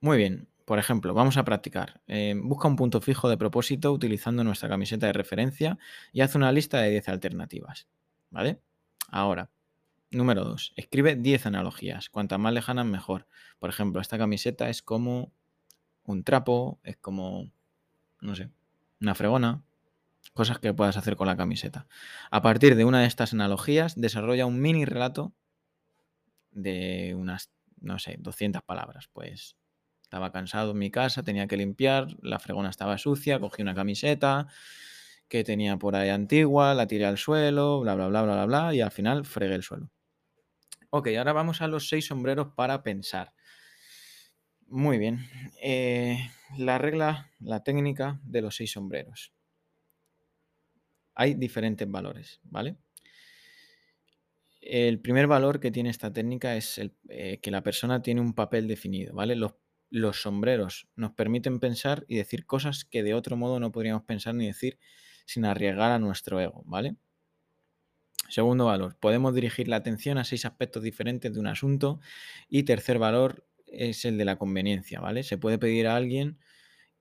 Muy 0.00 0.16
bien, 0.16 0.48
por 0.64 0.78
ejemplo, 0.78 1.12
vamos 1.14 1.36
a 1.36 1.44
practicar. 1.44 2.00
Eh, 2.06 2.34
busca 2.36 2.68
un 2.68 2.76
punto 2.76 3.00
fijo 3.00 3.28
de 3.28 3.36
propósito 3.36 3.92
utilizando 3.92 4.44
nuestra 4.44 4.68
camiseta 4.68 5.06
de 5.06 5.12
referencia 5.12 5.78
y 6.12 6.20
haz 6.20 6.36
una 6.36 6.52
lista 6.52 6.80
de 6.80 6.90
10 6.90 7.08
alternativas. 7.08 7.88
¿Vale? 8.30 8.60
Ahora, 9.08 9.50
número 10.10 10.44
2. 10.44 10.74
Escribe 10.76 11.16
10 11.16 11.46
analogías. 11.46 12.08
Cuantas 12.08 12.38
más 12.38 12.52
lejanas, 12.52 12.86
mejor. 12.86 13.26
Por 13.58 13.68
ejemplo, 13.68 14.00
esta 14.00 14.16
camiseta 14.16 14.70
es 14.70 14.80
como 14.80 15.32
un 16.04 16.24
trapo, 16.24 16.78
es 16.84 16.96
como, 16.96 17.50
no 18.20 18.34
sé, 18.36 18.48
una 19.00 19.14
fregona. 19.14 19.64
Cosas 20.34 20.60
que 20.60 20.72
puedas 20.72 20.96
hacer 20.96 21.16
con 21.16 21.26
la 21.26 21.36
camiseta. 21.36 21.88
A 22.30 22.42
partir 22.42 22.76
de 22.76 22.84
una 22.84 23.00
de 23.00 23.06
estas 23.06 23.32
analogías, 23.32 24.00
desarrolla 24.00 24.46
un 24.46 24.60
mini 24.60 24.84
relato 24.84 25.32
de 26.52 27.14
unas, 27.18 27.50
no 27.80 27.98
sé, 27.98 28.16
200 28.20 28.62
palabras. 28.62 29.08
Pues 29.12 29.56
estaba 30.10 30.32
cansado 30.32 30.72
en 30.72 30.78
mi 30.78 30.90
casa, 30.90 31.22
tenía 31.22 31.46
que 31.46 31.56
limpiar, 31.56 32.08
la 32.20 32.40
fregona 32.40 32.68
estaba 32.68 32.98
sucia, 32.98 33.38
cogí 33.38 33.62
una 33.62 33.76
camiseta 33.76 34.48
que 35.28 35.44
tenía 35.44 35.76
por 35.76 35.94
ahí 35.94 36.08
antigua, 36.08 36.74
la 36.74 36.88
tiré 36.88 37.06
al 37.06 37.16
suelo, 37.16 37.78
bla, 37.78 37.94
bla, 37.94 38.08
bla, 38.08 38.22
bla, 38.22 38.34
bla, 38.34 38.46
bla, 38.46 38.74
y 38.74 38.80
al 38.80 38.90
final 38.90 39.24
fregué 39.24 39.54
el 39.54 39.62
suelo. 39.62 39.88
Ok, 40.90 41.10
ahora 41.16 41.32
vamos 41.32 41.62
a 41.62 41.68
los 41.68 41.88
seis 41.88 42.06
sombreros 42.06 42.48
para 42.56 42.82
pensar. 42.82 43.32
Muy 44.66 44.98
bien. 44.98 45.20
Eh, 45.62 46.18
la 46.58 46.78
regla, 46.78 47.30
la 47.38 47.62
técnica 47.62 48.18
de 48.24 48.42
los 48.42 48.56
seis 48.56 48.72
sombreros. 48.72 49.32
Hay 51.14 51.34
diferentes 51.34 51.88
valores, 51.88 52.40
¿vale? 52.42 52.78
El 54.60 54.98
primer 54.98 55.28
valor 55.28 55.60
que 55.60 55.70
tiene 55.70 55.90
esta 55.90 56.12
técnica 56.12 56.56
es 56.56 56.78
el, 56.78 56.96
eh, 57.08 57.38
que 57.40 57.52
la 57.52 57.62
persona 57.62 58.02
tiene 58.02 58.20
un 58.20 58.34
papel 58.34 58.66
definido, 58.66 59.14
¿vale? 59.14 59.36
Los 59.36 59.54
los 59.90 60.22
sombreros 60.22 60.88
nos 60.96 61.12
permiten 61.12 61.60
pensar 61.60 62.04
y 62.08 62.16
decir 62.16 62.46
cosas 62.46 62.84
que 62.84 63.02
de 63.02 63.14
otro 63.14 63.36
modo 63.36 63.60
no 63.60 63.72
podríamos 63.72 64.04
pensar 64.04 64.34
ni 64.34 64.46
decir 64.46 64.78
sin 65.26 65.44
arriesgar 65.44 65.92
a 65.92 65.98
nuestro 65.98 66.40
ego, 66.40 66.62
¿vale? 66.66 66.96
Segundo 68.28 68.66
valor, 68.66 68.96
podemos 69.00 69.34
dirigir 69.34 69.66
la 69.66 69.76
atención 69.76 70.16
a 70.16 70.24
seis 70.24 70.44
aspectos 70.44 70.82
diferentes 70.84 71.32
de 71.34 71.40
un 71.40 71.48
asunto. 71.48 72.00
Y 72.48 72.62
tercer 72.62 72.98
valor 72.98 73.44
es 73.66 74.04
el 74.04 74.18
de 74.18 74.24
la 74.24 74.36
conveniencia, 74.36 75.00
¿vale? 75.00 75.24
Se 75.24 75.36
puede 75.36 75.58
pedir 75.58 75.88
a 75.88 75.96
alguien 75.96 76.38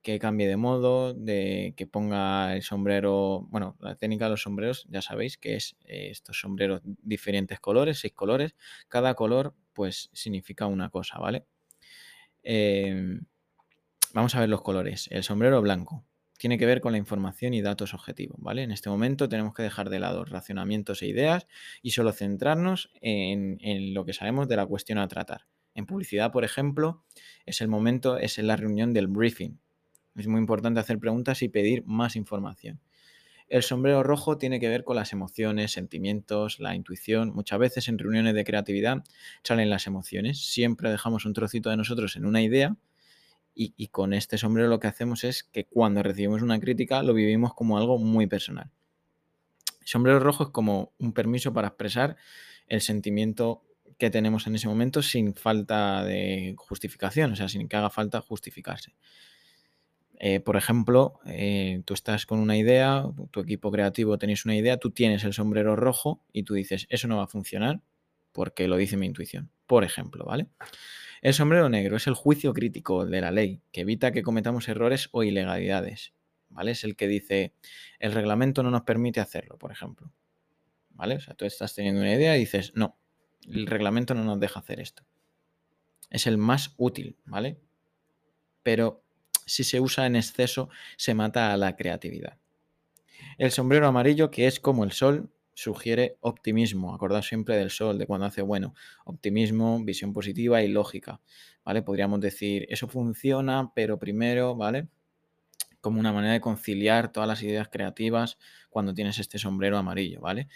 que 0.02 0.20
cambie 0.20 0.48
de 0.48 0.58
modo, 0.58 1.14
de 1.14 1.74
que 1.78 1.88
ponga 1.88 2.56
el 2.56 2.64
sombrero, 2.64 3.48
bueno, 3.50 3.78
la 3.82 3.96
técnica 3.96 4.26
de 4.26 4.32
los 4.32 4.44
sombreros, 4.44 4.88
ya 4.90 5.02
sabéis 5.02 5.38
que 5.38 5.56
es 5.56 5.78
eh, 5.86 6.10
estos 6.12 6.40
sombreros 6.40 6.82
diferentes 6.84 7.60
colores, 7.60 8.00
seis 8.00 8.14
colores, 8.14 8.56
cada 8.88 9.14
color 9.16 9.56
pues 9.74 10.10
significa 10.14 10.68
una 10.68 10.90
cosa, 10.90 11.20
¿vale? 11.20 11.46
Em, 12.44 13.22
vamos 14.14 14.36
a 14.36 14.40
ver 14.40 14.50
los 14.50 14.62
colores. 14.62 15.08
El 15.12 15.24
sombrero 15.24 15.62
blanco 15.62 16.06
tiene 16.38 16.58
que 16.58 16.66
ver 16.66 16.80
con 16.80 16.94
la 16.94 16.98
información 16.98 17.54
y 17.54 17.62
datos 17.62 17.94
objetivos, 17.94 18.38
¿vale? 18.40 18.64
En 18.64 18.72
este 18.72 18.90
momento 18.90 19.28
tenemos 19.28 19.54
que 19.54 19.64
dejar 19.64 19.90
de 19.90 20.00
lado 20.00 20.24
racionamientos 20.24 21.02
e 21.02 21.08
ideas 21.08 21.48
y 21.82 21.92
solo 21.92 22.14
centrarnos 22.14 22.92
en, 23.02 23.58
en, 23.60 23.94
lo 23.94 24.06
que 24.06 24.14
sabemos 24.14 24.48
de 24.48 24.56
la 24.56 24.66
cuestión 24.66 25.00
a 25.00 25.08
tratar. 25.10 25.48
En 25.76 25.86
publicidad, 25.86 26.32
por 26.32 26.46
ejemplo, 26.46 27.04
es 27.46 27.60
el 27.60 27.68
momento, 27.68 28.18
es 28.18 28.38
la 28.38 28.56
reunión 28.56 28.94
del 28.94 29.08
briefing. 29.08 29.60
Es 30.16 30.28
muy 30.28 30.40
importante 30.40 30.80
hacer 30.80 30.98
preguntas 30.98 31.42
y 31.42 31.50
pedir 31.50 31.84
más 31.86 32.16
información. 32.16 32.80
El 33.50 33.64
sombrero 33.64 34.04
rojo 34.04 34.38
tiene 34.38 34.60
que 34.60 34.70
ver 34.70 34.84
con 34.84 34.96
las 34.96 35.12
emociones, 35.12 35.72
sentimientos, 35.72 36.60
la 36.60 36.76
intuición. 36.76 37.34
Muchas 37.34 37.58
veces 37.58 37.88
en 37.88 37.98
reuniones 37.98 38.36
de 38.36 38.44
creatividad 38.44 39.04
salen 39.44 39.72
las 39.72 39.88
emociones. 39.88 40.40
Siempre 40.40 40.92
dejamos 40.92 41.26
un 41.26 41.34
trocito 41.34 41.72
de 41.72 41.78
nosotros 41.78 42.16
en 42.16 42.28
una 42.28 42.44
idea 42.44 42.78
y, 43.56 43.88
con 43.88 44.14
este 44.14 44.38
sombrero 44.38 44.70
lo 44.70 44.80
que 44.80 44.88
hacemos 44.88 45.26
es 45.26 45.44
que 45.44 45.66
cuando 45.66 46.02
recibimos 46.02 46.42
una 46.42 46.60
crítica 46.62 47.04
lo 47.04 47.14
vivimos 47.14 47.54
como 47.54 47.78
algo 47.78 47.98
muy 47.98 48.26
personal. 48.28 48.72
El 49.82 49.88
sombrero 49.88 50.20
rojo 50.20 50.44
es 50.44 50.50
como 50.52 50.94
un 50.98 51.12
permiso 51.12 51.52
para 51.52 51.70
expresar 51.70 52.16
el 52.68 52.80
sentimiento 52.80 53.64
que 53.98 54.10
tenemos 54.10 54.48
en 54.48 54.56
ese 54.56 54.68
momento 54.68 55.02
sin 55.02 55.34
falta 55.34 56.06
de 56.06 56.54
justificación, 56.58 57.34
o 57.34 57.36
sea, 57.36 57.50
sin 57.50 57.68
que 57.68 57.76
haga 57.76 57.90
falta 57.90 58.22
justificarse. 58.22 58.94
Eh, 60.22 60.42
por 60.42 60.58
ejemplo, 60.58 61.20
eh, 61.26 61.82
tú 61.86 61.94
estás 61.94 62.26
con 62.26 62.40
una 62.40 62.58
idea, 62.58 63.06
tu 63.32 63.40
equipo 63.40 63.72
creativo 63.72 64.18
tenéis 64.18 64.44
una 64.44 64.56
idea, 64.56 64.78
tú 64.78 64.92
tienes 64.92 65.24
el 65.24 65.34
sombrero 65.34 65.78
rojo 65.78 66.22
y 66.34 66.44
tú 66.44 66.56
dices, 66.56 66.88
eso 66.90 67.08
no 67.08 67.18
va 67.18 67.24
a 67.24 67.28
funcionar 67.28 67.82
porque 68.34 68.68
lo 68.68 68.76
dice 68.76 68.98
mi 68.98 69.06
intuición. 69.06 69.50
Por 69.66 69.86
ejemplo, 69.86 70.26
¿vale? 70.26 70.48
El 71.22 71.34
sombrero 71.34 71.70
negro 71.70 71.96
es 71.96 72.08
el 72.08 72.16
juicio 72.16 72.54
crítico 72.54 73.06
de 73.06 73.22
la 73.22 73.32
ley 73.32 73.62
que 73.72 73.82
evita 73.82 74.12
que 74.12 74.22
cometamos 74.22 74.68
errores 74.68 75.08
o 75.14 75.24
ilegalidades. 75.24 76.14
¿Vale? 76.50 76.72
Es 76.72 76.84
el 76.84 76.96
que 76.96 77.08
dice, 77.08 77.54
el 78.00 78.12
reglamento 78.12 78.64
no 78.64 78.72
nos 78.72 78.82
permite 78.82 79.20
hacerlo, 79.20 79.58
por 79.58 79.72
ejemplo. 79.72 80.12
¿Vale? 80.90 81.16
O 81.16 81.20
sea, 81.22 81.36
tú 81.36 81.46
estás 81.46 81.76
teniendo 81.76 82.02
una 82.02 82.14
idea 82.14 82.36
y 82.36 82.42
dices, 82.42 82.74
no, 82.76 82.98
el 83.48 83.68
reglamento 83.68 84.16
no 84.16 84.24
nos 84.24 84.40
deja 84.40 84.60
hacer 84.60 84.80
esto. 84.80 85.04
Es 86.10 86.28
el 86.28 86.38
más 86.38 86.74
útil, 86.78 87.18
¿vale? 87.26 87.60
Pero 88.64 89.04
si 89.50 89.64
se 89.64 89.80
usa 89.80 90.06
en 90.06 90.16
exceso, 90.16 90.70
se 90.96 91.14
mata 91.14 91.52
a 91.52 91.58
la 91.58 91.76
creatividad. 91.76 92.38
El 93.38 93.52
sombrero 93.52 93.88
amarillo, 93.88 94.32
que 94.32 94.48
es 94.48 94.60
como 94.60 94.84
el 94.84 94.92
sol, 94.92 95.30
sugiere 95.54 96.18
optimismo. 96.22 96.94
Acordad 96.94 97.22
siempre 97.22 97.58
del 97.58 97.70
sol, 97.70 97.98
de 97.98 98.06
cuando 98.06 98.26
hace 98.26 98.42
bueno. 98.42 98.74
Optimismo, 99.06 99.84
visión 99.84 100.14
positiva 100.14 100.62
y 100.62 100.70
lógica. 100.70 101.20
¿Vale? 101.66 101.82
Podríamos 101.82 102.22
decir, 102.22 102.66
eso 102.70 102.88
funciona, 102.88 103.72
pero 103.76 104.00
primero, 104.00 104.56
¿vale? 104.56 104.88
Como 105.82 106.00
una 106.00 106.14
manera 106.14 106.34
de 106.34 106.42
conciliar 106.42 107.12
todas 107.12 107.28
las 107.28 107.44
ideas 107.44 107.68
creativas 107.70 108.38
cuando 108.70 108.94
tienes 108.94 109.20
este 109.20 109.38
sombrero 109.38 109.78
amarillo, 109.78 110.22
¿vale? 110.22 110.48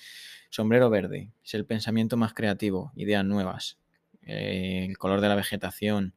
Sombrero 0.50 0.90
verde 0.90 1.32
es 1.44 1.54
el 1.54 1.66
pensamiento 1.66 2.16
más 2.16 2.34
creativo, 2.34 2.92
ideas 2.96 3.26
nuevas, 3.26 3.80
eh, 4.22 4.86
el 4.88 4.98
color 4.98 5.20
de 5.20 5.28
la 5.28 5.36
vegetación, 5.36 6.16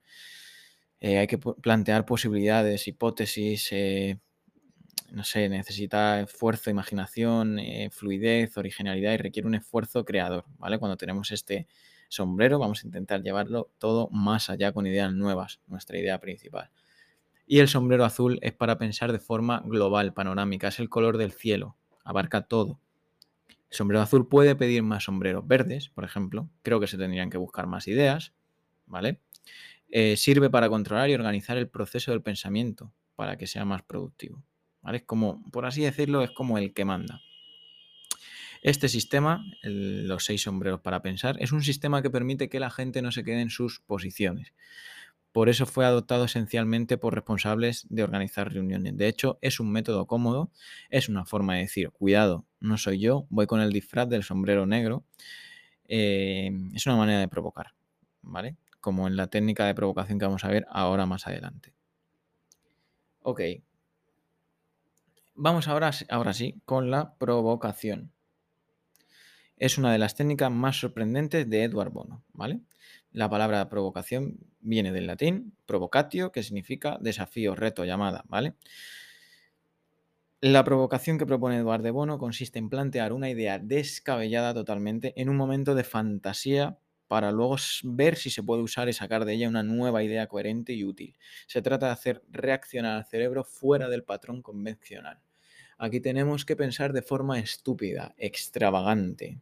eh, 1.00 1.18
hay 1.18 1.26
que 1.26 1.38
plantear 1.38 2.06
posibilidades, 2.06 2.88
hipótesis, 2.88 3.68
eh, 3.72 4.18
no 5.12 5.24
sé, 5.24 5.48
necesita 5.48 6.20
esfuerzo, 6.20 6.70
imaginación, 6.70 7.58
eh, 7.58 7.90
fluidez, 7.90 8.56
originalidad 8.56 9.12
y 9.12 9.16
requiere 9.18 9.46
un 9.46 9.54
esfuerzo 9.54 10.04
creador, 10.04 10.44
¿vale? 10.58 10.78
Cuando 10.78 10.96
tenemos 10.96 11.30
este 11.32 11.66
sombrero 12.08 12.58
vamos 12.58 12.82
a 12.82 12.86
intentar 12.86 13.22
llevarlo 13.22 13.70
todo 13.78 14.08
más 14.10 14.50
allá 14.50 14.72
con 14.72 14.86
ideas 14.86 15.12
nuevas, 15.12 15.60
nuestra 15.66 15.98
idea 15.98 16.20
principal. 16.20 16.70
Y 17.46 17.60
el 17.60 17.68
sombrero 17.68 18.04
azul 18.04 18.38
es 18.42 18.52
para 18.52 18.78
pensar 18.78 19.12
de 19.12 19.18
forma 19.18 19.62
global, 19.64 20.12
panorámica, 20.12 20.68
es 20.68 20.80
el 20.80 20.88
color 20.88 21.18
del 21.18 21.32
cielo, 21.32 21.76
abarca 22.04 22.42
todo. 22.42 22.80
El 23.70 23.76
sombrero 23.76 24.02
azul 24.02 24.28
puede 24.28 24.56
pedir 24.56 24.82
más 24.82 25.04
sombreros 25.04 25.46
verdes, 25.46 25.90
por 25.90 26.04
ejemplo. 26.04 26.48
Creo 26.62 26.80
que 26.80 26.86
se 26.86 26.98
tendrían 26.98 27.30
que 27.30 27.38
buscar 27.38 27.66
más 27.66 27.88
ideas, 27.88 28.32
¿vale? 28.86 29.20
Eh, 29.88 30.16
sirve 30.16 30.50
para 30.50 30.68
controlar 30.68 31.08
y 31.10 31.14
organizar 31.14 31.56
el 31.56 31.68
proceso 31.68 32.10
del 32.10 32.22
pensamiento 32.22 32.92
para 33.14 33.36
que 33.36 33.46
sea 33.46 33.64
más 33.64 33.82
productivo. 33.82 34.42
Es 34.92 35.02
como, 35.02 35.42
por 35.50 35.66
así 35.66 35.82
decirlo, 35.82 36.22
es 36.22 36.30
como 36.30 36.58
el 36.58 36.72
que 36.72 36.84
manda. 36.84 37.20
Este 38.62 38.88
sistema, 38.88 39.44
los 39.62 40.24
seis 40.24 40.42
sombreros 40.42 40.80
para 40.80 41.02
pensar, 41.02 41.36
es 41.40 41.52
un 41.52 41.62
sistema 41.62 42.02
que 42.02 42.10
permite 42.10 42.48
que 42.48 42.60
la 42.60 42.70
gente 42.70 43.02
no 43.02 43.12
se 43.12 43.24
quede 43.24 43.40
en 43.40 43.50
sus 43.50 43.80
posiciones. 43.80 44.52
Por 45.32 45.48
eso 45.48 45.66
fue 45.66 45.84
adoptado 45.84 46.24
esencialmente 46.24 46.96
por 46.96 47.14
responsables 47.14 47.86
de 47.90 48.02
organizar 48.02 48.52
reuniones. 48.52 48.96
De 48.96 49.06
hecho, 49.06 49.38
es 49.42 49.60
un 49.60 49.70
método 49.70 50.06
cómodo, 50.06 50.50
es 50.88 51.08
una 51.08 51.26
forma 51.26 51.54
de 51.54 51.60
decir, 51.60 51.90
cuidado, 51.90 52.46
no 52.58 52.78
soy 52.78 52.98
yo, 52.98 53.26
voy 53.28 53.46
con 53.46 53.60
el 53.60 53.72
disfraz 53.72 54.08
del 54.08 54.22
sombrero 54.22 54.66
negro. 54.66 55.04
Eh, 55.88 56.50
es 56.74 56.86
una 56.86 56.96
manera 56.96 57.20
de 57.20 57.28
provocar, 57.28 57.74
¿vale? 58.22 58.56
Como 58.86 59.08
en 59.08 59.16
la 59.16 59.26
técnica 59.26 59.66
de 59.66 59.74
provocación 59.74 60.16
que 60.20 60.26
vamos 60.26 60.44
a 60.44 60.48
ver 60.48 60.64
ahora 60.70 61.06
más 61.06 61.26
adelante. 61.26 61.74
Ok. 63.18 63.40
Vamos 65.34 65.66
ahora, 65.66 65.90
ahora 66.08 66.32
sí 66.32 66.60
con 66.64 66.92
la 66.92 67.16
provocación. 67.16 68.12
Es 69.56 69.76
una 69.76 69.90
de 69.90 69.98
las 69.98 70.14
técnicas 70.14 70.52
más 70.52 70.78
sorprendentes 70.78 71.50
de 71.50 71.64
Edward 71.64 71.90
Bono, 71.90 72.22
¿vale? 72.32 72.60
La 73.10 73.28
palabra 73.28 73.68
provocación 73.68 74.38
viene 74.60 74.92
del 74.92 75.08
latín 75.08 75.56
provocatio, 75.66 76.30
que 76.30 76.44
significa 76.44 76.96
desafío, 77.00 77.56
reto, 77.56 77.84
llamada, 77.84 78.22
¿vale? 78.28 78.54
La 80.40 80.62
provocación 80.62 81.18
que 81.18 81.26
propone 81.26 81.56
Eduardo 81.56 81.92
Bono 81.92 82.18
consiste 82.18 82.60
en 82.60 82.68
plantear 82.68 83.12
una 83.12 83.30
idea 83.30 83.58
descabellada 83.58 84.54
totalmente 84.54 85.12
en 85.20 85.28
un 85.28 85.36
momento 85.36 85.74
de 85.74 85.82
fantasía 85.82 86.78
para 87.08 87.32
luego 87.32 87.56
ver 87.84 88.16
si 88.16 88.30
se 88.30 88.42
puede 88.42 88.62
usar 88.62 88.88
y 88.88 88.92
sacar 88.92 89.24
de 89.24 89.34
ella 89.34 89.48
una 89.48 89.62
nueva 89.62 90.02
idea 90.02 90.26
coherente 90.26 90.72
y 90.72 90.84
útil. 90.84 91.16
Se 91.46 91.62
trata 91.62 91.86
de 91.86 91.92
hacer 91.92 92.22
reaccionar 92.30 92.96
al 92.96 93.06
cerebro 93.06 93.44
fuera 93.44 93.88
del 93.88 94.04
patrón 94.04 94.42
convencional. 94.42 95.20
Aquí 95.78 96.00
tenemos 96.00 96.44
que 96.44 96.56
pensar 96.56 96.92
de 96.92 97.02
forma 97.02 97.38
estúpida, 97.38 98.14
extravagante, 98.16 99.40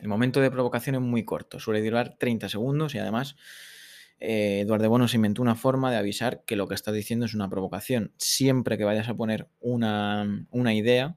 el 0.00 0.08
momento 0.08 0.40
de 0.40 0.50
provocación 0.50 0.94
es 0.94 1.00
muy 1.02 1.24
corto, 1.24 1.60
suele 1.60 1.82
durar 1.82 2.16
30 2.16 2.48
segundos 2.48 2.94
y 2.94 2.98
además 2.98 3.36
eh, 4.18 4.60
Eduardo 4.60 4.88
Bono 4.88 5.08
se 5.08 5.16
inventó 5.16 5.42
una 5.42 5.56
forma 5.56 5.90
de 5.90 5.98
avisar 5.98 6.42
que 6.44 6.56
lo 6.56 6.66
que 6.66 6.74
está 6.74 6.90
diciendo 6.90 7.26
es 7.26 7.34
una 7.34 7.50
provocación. 7.50 8.12
Siempre 8.16 8.78
que 8.78 8.84
vayas 8.84 9.08
a 9.08 9.14
poner 9.14 9.48
una, 9.60 10.46
idea, 10.72 11.16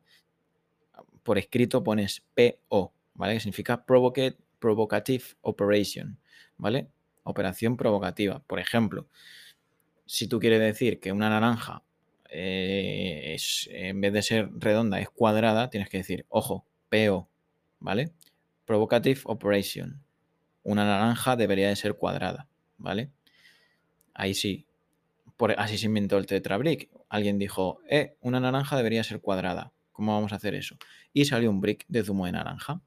por 1.23 1.38
escrito 1.38 1.84
pones 1.84 2.23
PO, 2.36 2.93
¿vale? 3.13 3.36
Que 3.36 3.39
significa 3.39 3.86
Provocative 4.63 5.26
Operation, 5.41 6.17
¿vale? 6.56 6.88
Operación 7.23 7.76
provocativa. 7.76 8.39
Por 8.47 8.62
ejemplo, 8.62 9.10
si 10.06 10.30
tú 10.30 10.39
quieres 10.39 10.62
decir 10.62 11.02
que 11.02 11.12
una 11.12 11.30
naranja 11.30 11.84
eh, 12.30 13.34
es, 13.36 13.67
en 13.73 13.99
vez 13.99 14.13
de 14.13 14.21
ser 14.21 14.49
redonda 14.54 15.02
es 15.02 15.10
cuadrada, 15.10 15.69
tienes 15.69 15.89
que 15.89 15.97
decir, 15.97 16.26
ojo, 16.30 16.65
PO, 16.89 17.28
¿vale? 17.82 18.13
Provocative 18.63 19.19
Operation. 19.26 20.02
Una 20.63 20.86
naranja 20.86 21.36
debería 21.36 21.67
de 21.67 21.76
ser 21.76 21.95
cuadrada, 21.95 22.47
¿vale? 22.78 23.12
Ahí 24.13 24.34
sí. 24.34 24.65
Por, 25.36 25.60
así 25.60 25.78
se 25.78 25.88
inventó 25.88 26.17
el 26.17 26.26
tetrabrick. 26.26 26.89
Alguien 27.10 27.38
dijo, 27.38 27.82
eh, 27.89 28.15
una 28.21 28.39
naranja 28.39 28.78
debería 28.78 29.04
ser 29.04 29.19
cuadrada. 29.19 29.73
¿Cómo 29.91 30.13
vamos 30.13 30.32
a 30.32 30.38
hacer 30.38 30.56
eso? 30.56 30.78
Y 31.12 31.26
salió 31.26 31.49
un 31.49 31.60
brick 31.60 31.84
de 31.89 32.02
zumo 32.02 32.28
de 32.28 32.32
naranja, 32.32 32.82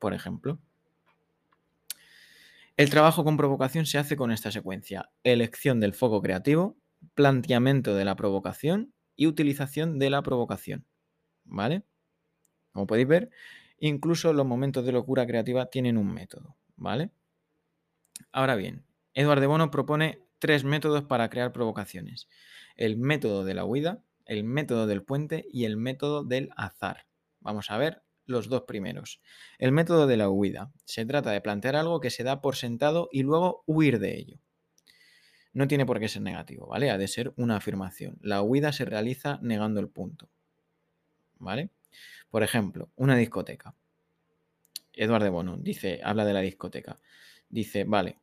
por 0.00 0.12
ejemplo. 0.12 0.58
El 2.80 2.88
trabajo 2.88 3.24
con 3.24 3.36
provocación 3.36 3.84
se 3.84 3.98
hace 3.98 4.16
con 4.16 4.30
esta 4.30 4.50
secuencia. 4.50 5.10
Elección 5.22 5.80
del 5.80 5.92
foco 5.92 6.22
creativo, 6.22 6.78
planteamiento 7.14 7.94
de 7.94 8.06
la 8.06 8.16
provocación 8.16 8.94
y 9.16 9.26
utilización 9.26 9.98
de 9.98 10.08
la 10.08 10.22
provocación. 10.22 10.86
¿Vale? 11.44 11.84
Como 12.72 12.86
podéis 12.86 13.06
ver, 13.06 13.30
Incluso 13.80 14.34
los 14.34 14.46
momentos 14.46 14.84
de 14.84 14.92
locura 14.92 15.26
creativa 15.26 15.66
tienen 15.66 15.96
un 15.96 16.12
método, 16.12 16.56
¿vale? 16.76 17.10
Ahora 18.30 18.54
bien, 18.54 18.84
Eduardo 19.14 19.40
de 19.40 19.46
Bono 19.46 19.70
propone 19.70 20.22
tres 20.38 20.64
métodos 20.64 21.04
para 21.04 21.30
crear 21.30 21.52
provocaciones. 21.52 22.28
El 22.76 22.98
método 22.98 23.42
de 23.42 23.54
la 23.54 23.64
huida, 23.64 24.04
el 24.26 24.44
método 24.44 24.86
del 24.86 25.02
puente 25.02 25.46
y 25.50 25.64
el 25.64 25.78
método 25.78 26.24
del 26.24 26.50
azar. 26.56 27.06
Vamos 27.40 27.70
a 27.70 27.78
ver 27.78 28.02
los 28.30 28.48
dos 28.48 28.62
primeros. 28.62 29.20
El 29.58 29.72
método 29.72 30.06
de 30.06 30.16
la 30.16 30.30
huida. 30.30 30.72
Se 30.84 31.04
trata 31.04 31.30
de 31.30 31.40
plantear 31.40 31.76
algo 31.76 32.00
que 32.00 32.10
se 32.10 32.24
da 32.24 32.40
por 32.40 32.56
sentado 32.56 33.08
y 33.12 33.22
luego 33.22 33.62
huir 33.66 33.98
de 33.98 34.16
ello. 34.16 34.38
No 35.52 35.66
tiene 35.66 35.84
por 35.84 35.98
qué 35.98 36.08
ser 36.08 36.22
negativo, 36.22 36.68
¿vale? 36.68 36.90
Ha 36.90 36.98
de 36.98 37.08
ser 37.08 37.32
una 37.36 37.56
afirmación. 37.56 38.18
La 38.22 38.40
huida 38.42 38.72
se 38.72 38.84
realiza 38.84 39.38
negando 39.42 39.80
el 39.80 39.88
punto. 39.88 40.28
¿Vale? 41.38 41.70
Por 42.30 42.42
ejemplo, 42.42 42.90
una 42.96 43.16
discoteca. 43.16 43.74
Eduardo 44.92 45.30
Bono 45.32 45.56
dice, 45.56 46.00
habla 46.04 46.24
de 46.24 46.32
la 46.32 46.40
discoteca. 46.40 46.98
Dice, 47.48 47.84
vale, 47.84 48.18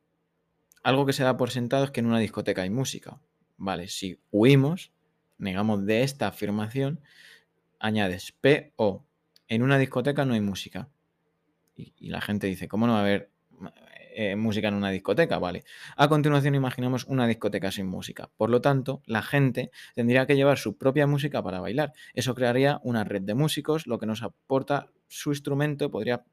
algo 0.82 1.04
que 1.04 1.12
se 1.12 1.24
da 1.24 1.36
por 1.36 1.50
sentado 1.50 1.84
es 1.84 1.90
que 1.90 2.00
en 2.00 2.06
una 2.06 2.18
discoteca 2.18 2.62
hay 2.62 2.70
música. 2.70 3.20
Vale, 3.56 3.88
si 3.88 4.20
huimos, 4.30 4.92
negamos 5.36 5.84
de 5.84 6.02
esta 6.02 6.28
afirmación, 6.28 7.00
añades 7.78 8.32
P 8.32 8.72
o 8.76 9.04
en 9.48 9.62
una 9.62 9.78
discoteca 9.78 10.24
no 10.24 10.34
hay 10.34 10.40
música. 10.40 10.88
Y, 11.74 12.08
la 12.08 12.20
gente 12.20 12.46
dice, 12.46 12.68
¿cómo 12.68 12.86
no 12.86 12.94
va 12.94 12.98
a 12.98 13.02
haber 13.02 13.30
eh, 14.14 14.34
música 14.36 14.68
en 14.68 14.74
una 14.74 14.90
discoteca, 14.90 15.38
¿vale? 15.38 15.64
A 15.96 16.08
continuación 16.08 16.54
imaginamos 16.54 17.04
una 17.04 17.26
discoteca 17.26 17.70
sin 17.70 17.86
música. 17.86 18.30
Por 18.36 18.50
lo 18.50 18.60
tanto, 18.60 19.02
la 19.06 19.22
gente 19.22 19.70
tendría 19.94 20.26
que 20.26 20.34
llevar 20.34 20.58
su 20.58 20.76
propia 20.76 21.06
música 21.06 21.42
para 21.42 21.60
bailar. 21.60 21.92
Eso 22.14 22.34
crearía 22.34 22.80
una 22.82 23.04
red 23.04 23.22
de 23.22 23.34
músicos, 23.34 23.86
lo 23.86 23.98
que 23.98 24.06
nos 24.06 24.22
aporta 24.22 24.90
su 25.06 25.30
instrumento, 25.30 25.90
podría 25.90 26.24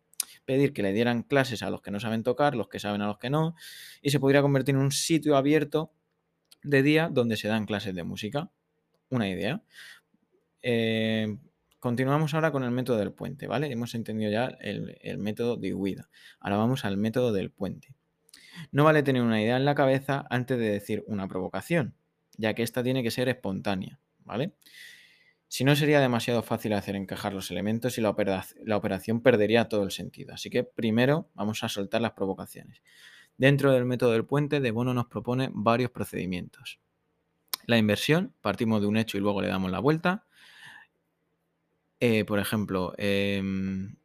pedir 0.46 0.74
que 0.74 0.84
le 0.84 0.94
dieran 0.94 1.24
clases 1.24 1.64
a 1.64 1.70
los 1.70 1.82
que 1.82 1.92
no 1.92 2.00
saben 2.00 2.24
tocar, 2.24 2.56
los 2.56 2.68
que 2.68 2.80
saben 2.80 3.02
a 3.02 3.08
los 3.08 3.18
que 3.18 3.30
no, 3.30 3.56
y 4.02 4.10
se 4.10 4.20
podría 4.20 4.42
convertir 4.42 4.76
en 4.76 4.82
un 4.82 4.92
sitio 4.92 5.38
abierto 5.38 5.92
de 6.64 6.82
día 6.82 7.10
donde 7.12 7.38
se 7.38 7.48
dan 7.48 7.66
clases 7.66 7.94
de 7.94 8.04
música. 8.04 8.50
Una 9.10 9.30
idea. 9.30 9.62
Eh, 10.64 11.38
Continuamos 11.86 12.34
ahora 12.34 12.52
con 12.52 12.64
el 12.64 12.72
método 12.72 12.98
del 12.98 13.14
puente, 13.14 13.46
¿vale? 13.46 13.72
Hemos 13.72 13.94
entendido 13.94 14.32
ya 14.32 14.58
el, 14.60 15.20
método 15.20 15.56
de 15.56 15.76
huida. 15.76 16.10
Ahora 16.40 16.58
vamos 16.58 16.84
al 16.84 16.98
método 16.98 17.32
del 17.32 17.52
puente. 17.52 17.94
No 18.72 18.84
vale 18.84 19.04
tener 19.04 19.22
una 19.22 19.40
idea 19.40 19.56
en 19.56 19.66
la 19.66 19.76
cabeza 19.76 20.26
antes 20.32 20.58
de 20.58 20.68
decir 20.72 21.04
una 21.06 21.28
provocación, 21.28 21.94
ya 22.38 22.56
que 22.56 22.64
esta 22.64 22.82
tiene 22.82 23.04
que 23.04 23.12
ser 23.12 23.30
espontánea, 23.30 24.00
¿vale? 24.24 24.56
Si 25.48 25.64
no, 25.64 25.76
sería 25.76 26.00
demasiado 26.00 26.42
fácil 26.42 26.74
hacer 26.74 26.96
encajar 26.96 27.34
los 27.34 27.52
elementos 27.52 28.00
y 28.00 28.02
la, 28.02 28.16
la 28.64 28.78
operación 28.78 29.22
perdería 29.22 29.70
todo 29.70 29.84
el 29.84 29.92
sentido. 29.92 30.34
Así 30.34 30.50
que 30.50 30.64
primero 30.64 31.30
vamos 31.36 31.64
a 31.64 31.70
soltar 31.70 32.02
las 32.02 32.14
provocaciones. 32.14 32.82
Dentro 33.38 33.72
del 33.72 33.86
método 33.86 34.14
del 34.14 34.26
puente, 34.26 34.60
De 34.60 34.72
Bono 34.72 34.96
nos 34.96 35.06
propone 35.06 35.52
varios 35.54 35.92
procedimientos. 35.92 36.80
La 37.68 37.78
inversión, 37.78 38.34
partimos 38.42 38.82
de 38.82 38.88
un 38.88 38.98
hecho 38.98 39.20
y 39.20 39.22
luego 39.22 39.44
le 39.44 39.50
damos 39.50 39.70
la 39.70 39.80
vuelta. 39.80 40.26
Eh, 42.08 42.24
por 42.24 42.38
ejemplo, 42.38 42.94
em, 43.00 43.96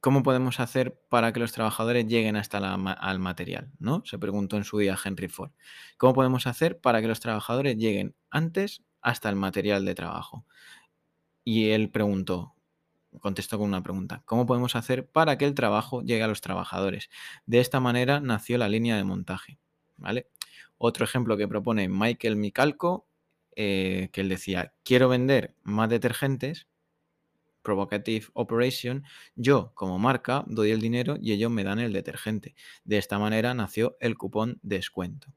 ¿cómo 0.00 0.22
podemos 0.22 0.60
hacer 0.60 0.98
para 1.10 1.30
que 1.30 1.38
los 1.38 1.52
trabajadores 1.52 2.06
lleguen 2.06 2.36
hasta 2.36 2.56
el 2.56 3.18
material? 3.18 3.70
¿no? 3.78 4.02
Se 4.06 4.18
preguntó 4.18 4.56
en 4.56 4.64
su 4.64 4.78
día 4.78 4.96
Henry 5.04 5.28
Ford. 5.28 5.50
¿Cómo 5.98 6.14
podemos 6.14 6.46
hacer 6.46 6.80
para 6.80 7.02
que 7.02 7.08
los 7.08 7.20
trabajadores 7.20 7.76
lleguen 7.76 8.14
antes 8.30 8.82
hasta 9.02 9.28
el 9.28 9.36
material 9.36 9.84
de 9.84 9.94
trabajo? 9.94 10.46
Y 11.44 11.68
él 11.68 11.90
preguntó, 11.90 12.54
contestó 13.20 13.58
con 13.58 13.68
una 13.68 13.82
pregunta, 13.82 14.22
¿cómo 14.24 14.46
podemos 14.46 14.74
hacer 14.74 15.06
para 15.06 15.36
que 15.36 15.44
el 15.44 15.54
trabajo 15.54 16.00
llegue 16.00 16.22
a 16.22 16.28
los 16.28 16.40
trabajadores? 16.40 17.10
De 17.44 17.60
esta 17.60 17.78
manera 17.78 18.20
nació 18.20 18.56
la 18.56 18.70
línea 18.70 18.96
de 18.96 19.04
montaje. 19.04 19.58
¿vale? 19.98 20.30
Otro 20.78 21.04
ejemplo 21.04 21.36
que 21.36 21.46
propone 21.46 21.90
Michael 21.90 22.36
Micalco 22.36 23.06
eh, 23.56 24.10
que 24.12 24.20
él 24.20 24.28
decía, 24.28 24.74
quiero 24.84 25.08
vender 25.08 25.54
más 25.62 25.88
detergentes, 25.88 26.66
Provocative 27.62 28.26
Operation, 28.34 29.04
yo 29.34 29.72
como 29.74 29.98
marca 29.98 30.44
doy 30.46 30.70
el 30.70 30.80
dinero 30.80 31.16
y 31.20 31.32
ellos 31.32 31.50
me 31.50 31.64
dan 31.64 31.78
el 31.78 31.92
detergente. 31.92 32.54
De 32.84 32.98
esta 32.98 33.18
manera 33.18 33.54
nació 33.54 33.96
el 34.00 34.16
cupón 34.16 34.60
descuento. 34.62 35.34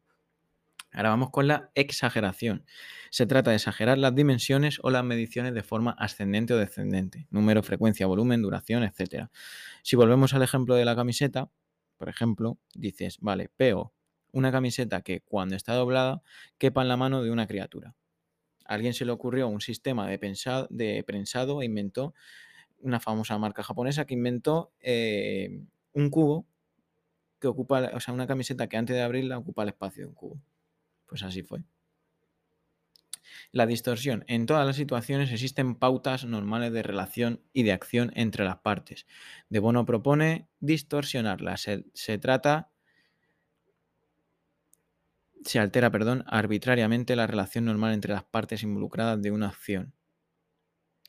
Ahora 0.92 1.10
vamos 1.10 1.30
con 1.32 1.48
la 1.48 1.72
exageración. 1.76 2.66
Se 3.12 3.26
trata 3.26 3.52
de 3.52 3.58
exagerar 3.58 3.98
las 3.98 4.16
dimensiones 4.16 4.80
o 4.84 4.90
las 4.90 5.04
mediciones 5.04 5.54
de 5.54 5.64
forma 5.64 5.92
ascendente 5.92 6.54
o 6.54 6.58
descendente, 6.58 7.28
número, 7.30 7.64
frecuencia, 7.64 8.08
volumen, 8.08 8.42
duración, 8.42 8.84
etc. 8.84 9.28
Si 9.84 9.96
volvemos 9.96 10.34
al 10.34 10.44
ejemplo 10.44 10.76
de 10.76 10.86
la 10.86 10.96
camiseta, 10.96 11.50
por 11.98 12.10
ejemplo, 12.10 12.58
dices, 12.74 13.20
vale, 13.22 13.50
peo 13.56 13.94
una 14.32 14.52
camiseta 14.52 15.02
que 15.02 15.22
cuando 15.22 15.56
está 15.56 15.74
doblada 15.74 16.22
quepa 16.58 16.82
en 16.82 16.88
la 16.90 16.98
mano 16.98 17.24
de 17.24 17.32
una 17.32 17.48
criatura. 17.48 17.96
Alguien 18.68 18.94
se 18.94 19.06
le 19.06 19.12
ocurrió 19.12 19.48
un 19.48 19.62
sistema 19.62 20.08
de, 20.08 20.20
pensado, 20.20 20.68
de 20.70 21.04
prensado 21.04 21.62
e 21.62 21.66
inventó 21.66 22.14
una 22.80 23.00
famosa 23.00 23.38
marca 23.38 23.64
japonesa 23.64 24.06
que 24.06 24.14
inventó 24.14 24.72
eh, 24.80 25.62
un 25.94 26.10
cubo 26.10 26.46
que 27.40 27.48
ocupa, 27.48 27.92
o 27.94 28.00
sea, 28.00 28.14
una 28.14 28.28
camiseta 28.28 28.68
que 28.68 28.78
antes 28.78 28.96
de 28.96 29.02
abrirla 29.02 29.38
ocupa 29.38 29.64
el 29.64 29.70
espacio 29.70 30.04
de 30.04 30.10
un 30.10 30.16
cubo. 30.16 30.42
Pues 31.08 31.24
así 31.24 31.44
fue. 31.44 31.64
La 33.52 33.66
distorsión. 33.66 34.24
En 34.28 34.46
todas 34.46 34.66
las 34.66 34.76
situaciones 34.76 35.32
existen 35.32 35.76
pautas 35.76 36.26
normales 36.26 36.72
de 36.74 36.84
relación 36.84 37.42
y 37.54 37.64
de 37.64 37.72
acción 37.72 38.12
entre 38.16 38.46
las 38.46 38.58
partes. 38.58 39.06
De 39.50 39.60
Bono 39.60 39.86
propone 39.86 40.48
distorsionarla. 40.60 41.58
Se, 41.58 41.86
se 41.94 42.18
trata, 42.18 42.70
se 45.48 45.60
altera, 45.60 45.92
perdón, 45.92 46.24
arbitrariamente 46.28 47.16
la 47.16 47.28
relación 47.28 47.66
normal 47.66 47.94
entre 47.94 48.14
las 48.14 48.24
partes 48.24 48.64
involucradas 48.64 49.22
de 49.22 49.32
una 49.32 49.48
acción. 49.48 49.94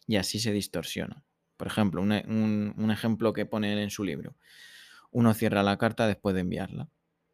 Y 0.06 0.16
así 0.16 0.38
se 0.38 0.52
distorsiona. 0.52 1.24
Por 1.56 1.66
ejemplo, 1.66 2.00
un, 2.00 2.12
un, 2.12 2.74
un 2.76 2.90
ejemplo 2.90 3.32
que 3.32 3.46
pone 3.46 3.72
él 3.72 3.80
en 3.80 3.90
su 3.90 4.04
libro. 4.04 4.36
Uno 5.10 5.34
cierra 5.34 5.62
la 5.62 5.76
carta 5.76 6.06
después 6.06 6.34
de 6.34 6.42
enviarla. 6.42 6.88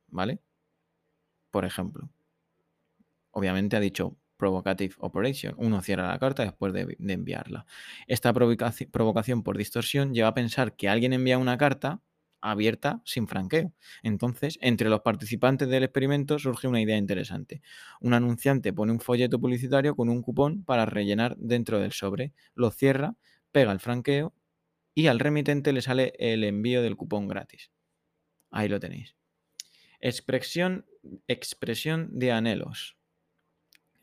¿Vale? 0.09 0.41
Por 1.51 1.65
ejemplo. 1.65 2.09
Obviamente 3.31 3.77
ha 3.77 3.81
dicho 3.81 4.17
provocative 4.37 4.95
operation. 4.99 5.55
Uno 5.59 5.83
cierra 5.83 6.09
la 6.09 6.19
carta 6.19 6.43
después 6.43 6.73
de, 6.73 6.97
de 6.99 7.13
enviarla. 7.13 7.67
Esta 8.07 8.33
provocación 8.33 9.43
por 9.43 9.59
distorsión 9.59 10.15
lleva 10.15 10.29
a 10.29 10.35
pensar 10.35 10.75
que 10.75 10.89
alguien 10.89 11.13
envía 11.13 11.39
una 11.39 11.59
carta 11.59 12.01
abierta 12.51 13.01
sin 13.05 13.27
franqueo. 13.27 13.73
Entonces, 14.03 14.59
entre 14.61 14.89
los 14.89 15.01
participantes 15.01 15.69
del 15.69 15.85
experimento 15.85 16.39
surge 16.39 16.69
una 16.69 16.81
idea 16.81 16.97
interesante. 16.97 17.63
Un 18.01 18.15
anunciante 18.15 18.73
pone 18.73 18.93
un 18.93 19.01
folleto 19.01 19.41
publicitario 19.41 19.97
con 19.97 20.09
un 20.09 20.23
cupón 20.23 20.65
para 20.65 20.87
rellenar 20.87 21.37
dentro 21.39 21.81
del 21.81 21.93
sobre, 21.93 22.33
lo 22.55 22.71
cierra, 22.71 23.17
pega 23.51 23.73
el 23.73 23.81
franqueo 23.81 24.35
y 24.95 25.07
al 25.07 25.19
remitente 25.19 25.73
le 25.73 25.83
sale 25.83 26.13
el 26.19 26.45
envío 26.45 26.83
del 26.83 26.97
cupón 26.97 27.29
gratis. 27.29 27.71
Ahí 28.51 28.69
lo 28.69 28.79
tenéis. 28.79 29.17
Expresión, 30.01 30.87
expresión 31.27 32.11
de 32.13 32.33
anhelos. 32.33 32.97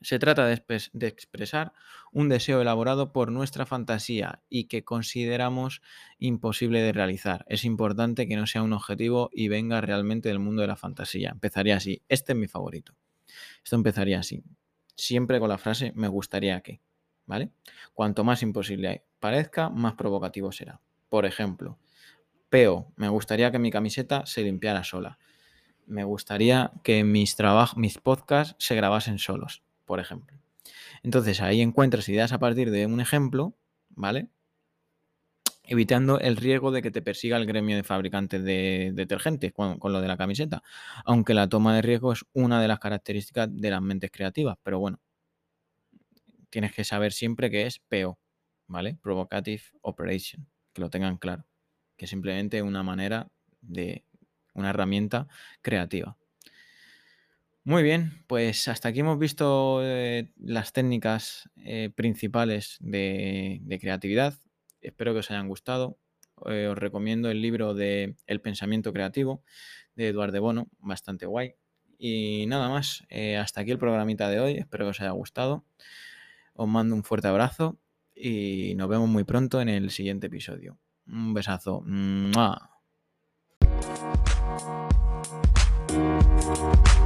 Se 0.02 0.18
trata 0.18 0.46
de, 0.46 0.62
expresar 1.06 1.72
un 2.12 2.28
deseo 2.28 2.60
elaborado 2.60 3.12
por 3.12 3.30
nuestra 3.30 3.66
fantasía 3.66 4.42
y 4.48 4.64
que 4.64 4.84
consideramos 4.84 5.82
imposible 6.18 6.80
de 6.82 6.92
realizar. 6.92 7.44
Es 7.48 7.64
importante 7.64 8.26
que 8.26 8.36
no 8.36 8.46
sea 8.46 8.62
un 8.62 8.72
objetivo 8.72 9.30
y 9.32 9.48
venga 9.48 9.80
realmente 9.80 10.28
del 10.28 10.38
mundo 10.38 10.62
de 10.62 10.68
la 10.68 10.76
fantasía. 10.76 11.30
Empezaría 11.30 11.76
así. 11.76 12.02
Este 12.08 12.32
es 12.32 12.38
mi 12.38 12.48
favorito. 12.48 12.94
Esto 13.64 13.76
empezaría 13.76 14.18
así. 14.18 14.42
Siempre 14.96 15.40
con 15.40 15.48
la 15.48 15.58
frase 15.58 15.92
me 15.94 16.08
gustaría 16.08 16.60
que. 16.60 16.80
¿Vale? 17.24 17.50
Cuanto 17.94 18.24
más 18.24 18.42
imposible 18.42 19.04
parezca, 19.20 19.70
más 19.70 19.94
provocativo 19.94 20.50
será. 20.52 20.80
Por 21.08 21.24
ejemplo, 21.24 21.78
peo, 22.48 22.92
me 22.96 23.08
gustaría 23.08 23.50
que 23.52 23.58
mi 23.58 23.70
camiseta 23.70 24.26
se 24.26 24.42
limpiara 24.42 24.82
sola. 24.82 25.18
Me 25.86 26.04
gustaría 26.04 26.72
que 26.82 27.04
mis, 27.04 27.36
mis 27.76 27.98
podcasts 27.98 28.56
se 28.58 28.74
grabasen 28.74 29.18
solos 29.18 29.62
por 29.84 30.00
ejemplo. 30.00 30.38
Entonces 31.02 31.40
ahí 31.40 31.60
encuentras 31.60 32.08
ideas 32.08 32.32
a 32.32 32.38
partir 32.38 32.70
de 32.70 32.86
un 32.86 33.00
ejemplo, 33.00 33.54
¿vale? 33.90 34.28
Evitando 35.64 36.18
el 36.18 36.36
riesgo 36.36 36.72
de 36.72 36.82
que 36.82 36.90
te 36.90 37.02
persiga 37.02 37.36
el 37.36 37.46
gremio 37.46 37.76
de 37.76 37.84
fabricantes 37.84 38.42
de 38.44 38.92
detergentes 38.94 39.52
con, 39.52 39.78
lo 39.82 40.00
de 40.00 40.08
la 40.08 40.16
camiseta. 40.16 40.62
Aunque 41.04 41.34
la 41.34 41.48
toma 41.48 41.74
de 41.74 41.82
riesgo 41.82 42.12
es 42.12 42.24
una 42.32 42.60
de 42.60 42.68
las 42.68 42.78
características 42.80 43.48
de 43.50 43.70
las 43.70 43.80
mentes 43.80 44.10
creativas. 44.10 44.58
Pero 44.62 44.80
bueno, 44.80 45.00
tienes 46.50 46.72
que 46.72 46.84
saber 46.84 47.12
siempre 47.12 47.50
que 47.50 47.66
es 47.66 47.78
PO, 47.78 48.18
¿vale? 48.66 48.98
Provocative 49.02 49.62
Operation. 49.82 50.46
Que 50.72 50.82
lo 50.82 50.90
tengan 50.90 51.16
claro. 51.16 51.46
Que 51.96 52.06
es 52.06 52.10
simplemente 52.10 52.62
una 52.62 52.82
manera 52.82 53.30
de 53.60 54.04
una 54.54 54.70
herramienta 54.70 55.28
creativa. 55.62 56.16
Muy 57.64 57.84
bien, 57.84 58.24
pues 58.26 58.66
hasta 58.66 58.88
aquí 58.88 59.00
hemos 59.00 59.20
visto 59.20 59.80
eh, 59.84 60.32
las 60.36 60.72
técnicas 60.72 61.48
eh, 61.54 61.90
principales 61.94 62.76
de, 62.80 63.78
creatividad. 63.80 64.34
Espero 64.80 65.12
que 65.12 65.20
os 65.20 65.30
hayan 65.30 65.46
gustado. 65.46 65.96
Eh, 66.46 66.66
os 66.66 66.76
recomiendo 66.76 67.30
el 67.30 67.40
libro 67.40 67.72
de 67.72 68.16
El 68.26 68.40
pensamiento 68.40 68.92
creativo 68.92 69.44
de 69.94 70.08
Eduardo 70.08 70.40
Bono, 70.42 70.70
bastante 70.80 71.24
guay. 71.26 71.54
Y 71.98 72.46
nada 72.48 72.68
más, 72.68 73.04
hasta 73.38 73.60
aquí 73.60 73.70
el 73.70 73.78
programita 73.78 74.28
de 74.28 74.40
hoy. 74.40 74.54
Espero 74.54 74.86
que 74.86 74.90
os 74.90 75.00
haya 75.00 75.12
gustado. 75.12 75.64
Os 76.54 76.66
mando 76.66 76.96
un 76.96 77.04
fuerte 77.04 77.28
abrazo 77.28 77.78
y 78.12 78.74
nos 78.74 78.88
vemos 78.88 79.08
muy 79.08 79.22
pronto 79.22 79.60
en 79.60 79.68
el 79.68 79.90
siguiente 79.90 80.26
episodio. 80.26 80.78
Un 81.06 81.32
besazo. 81.32 81.84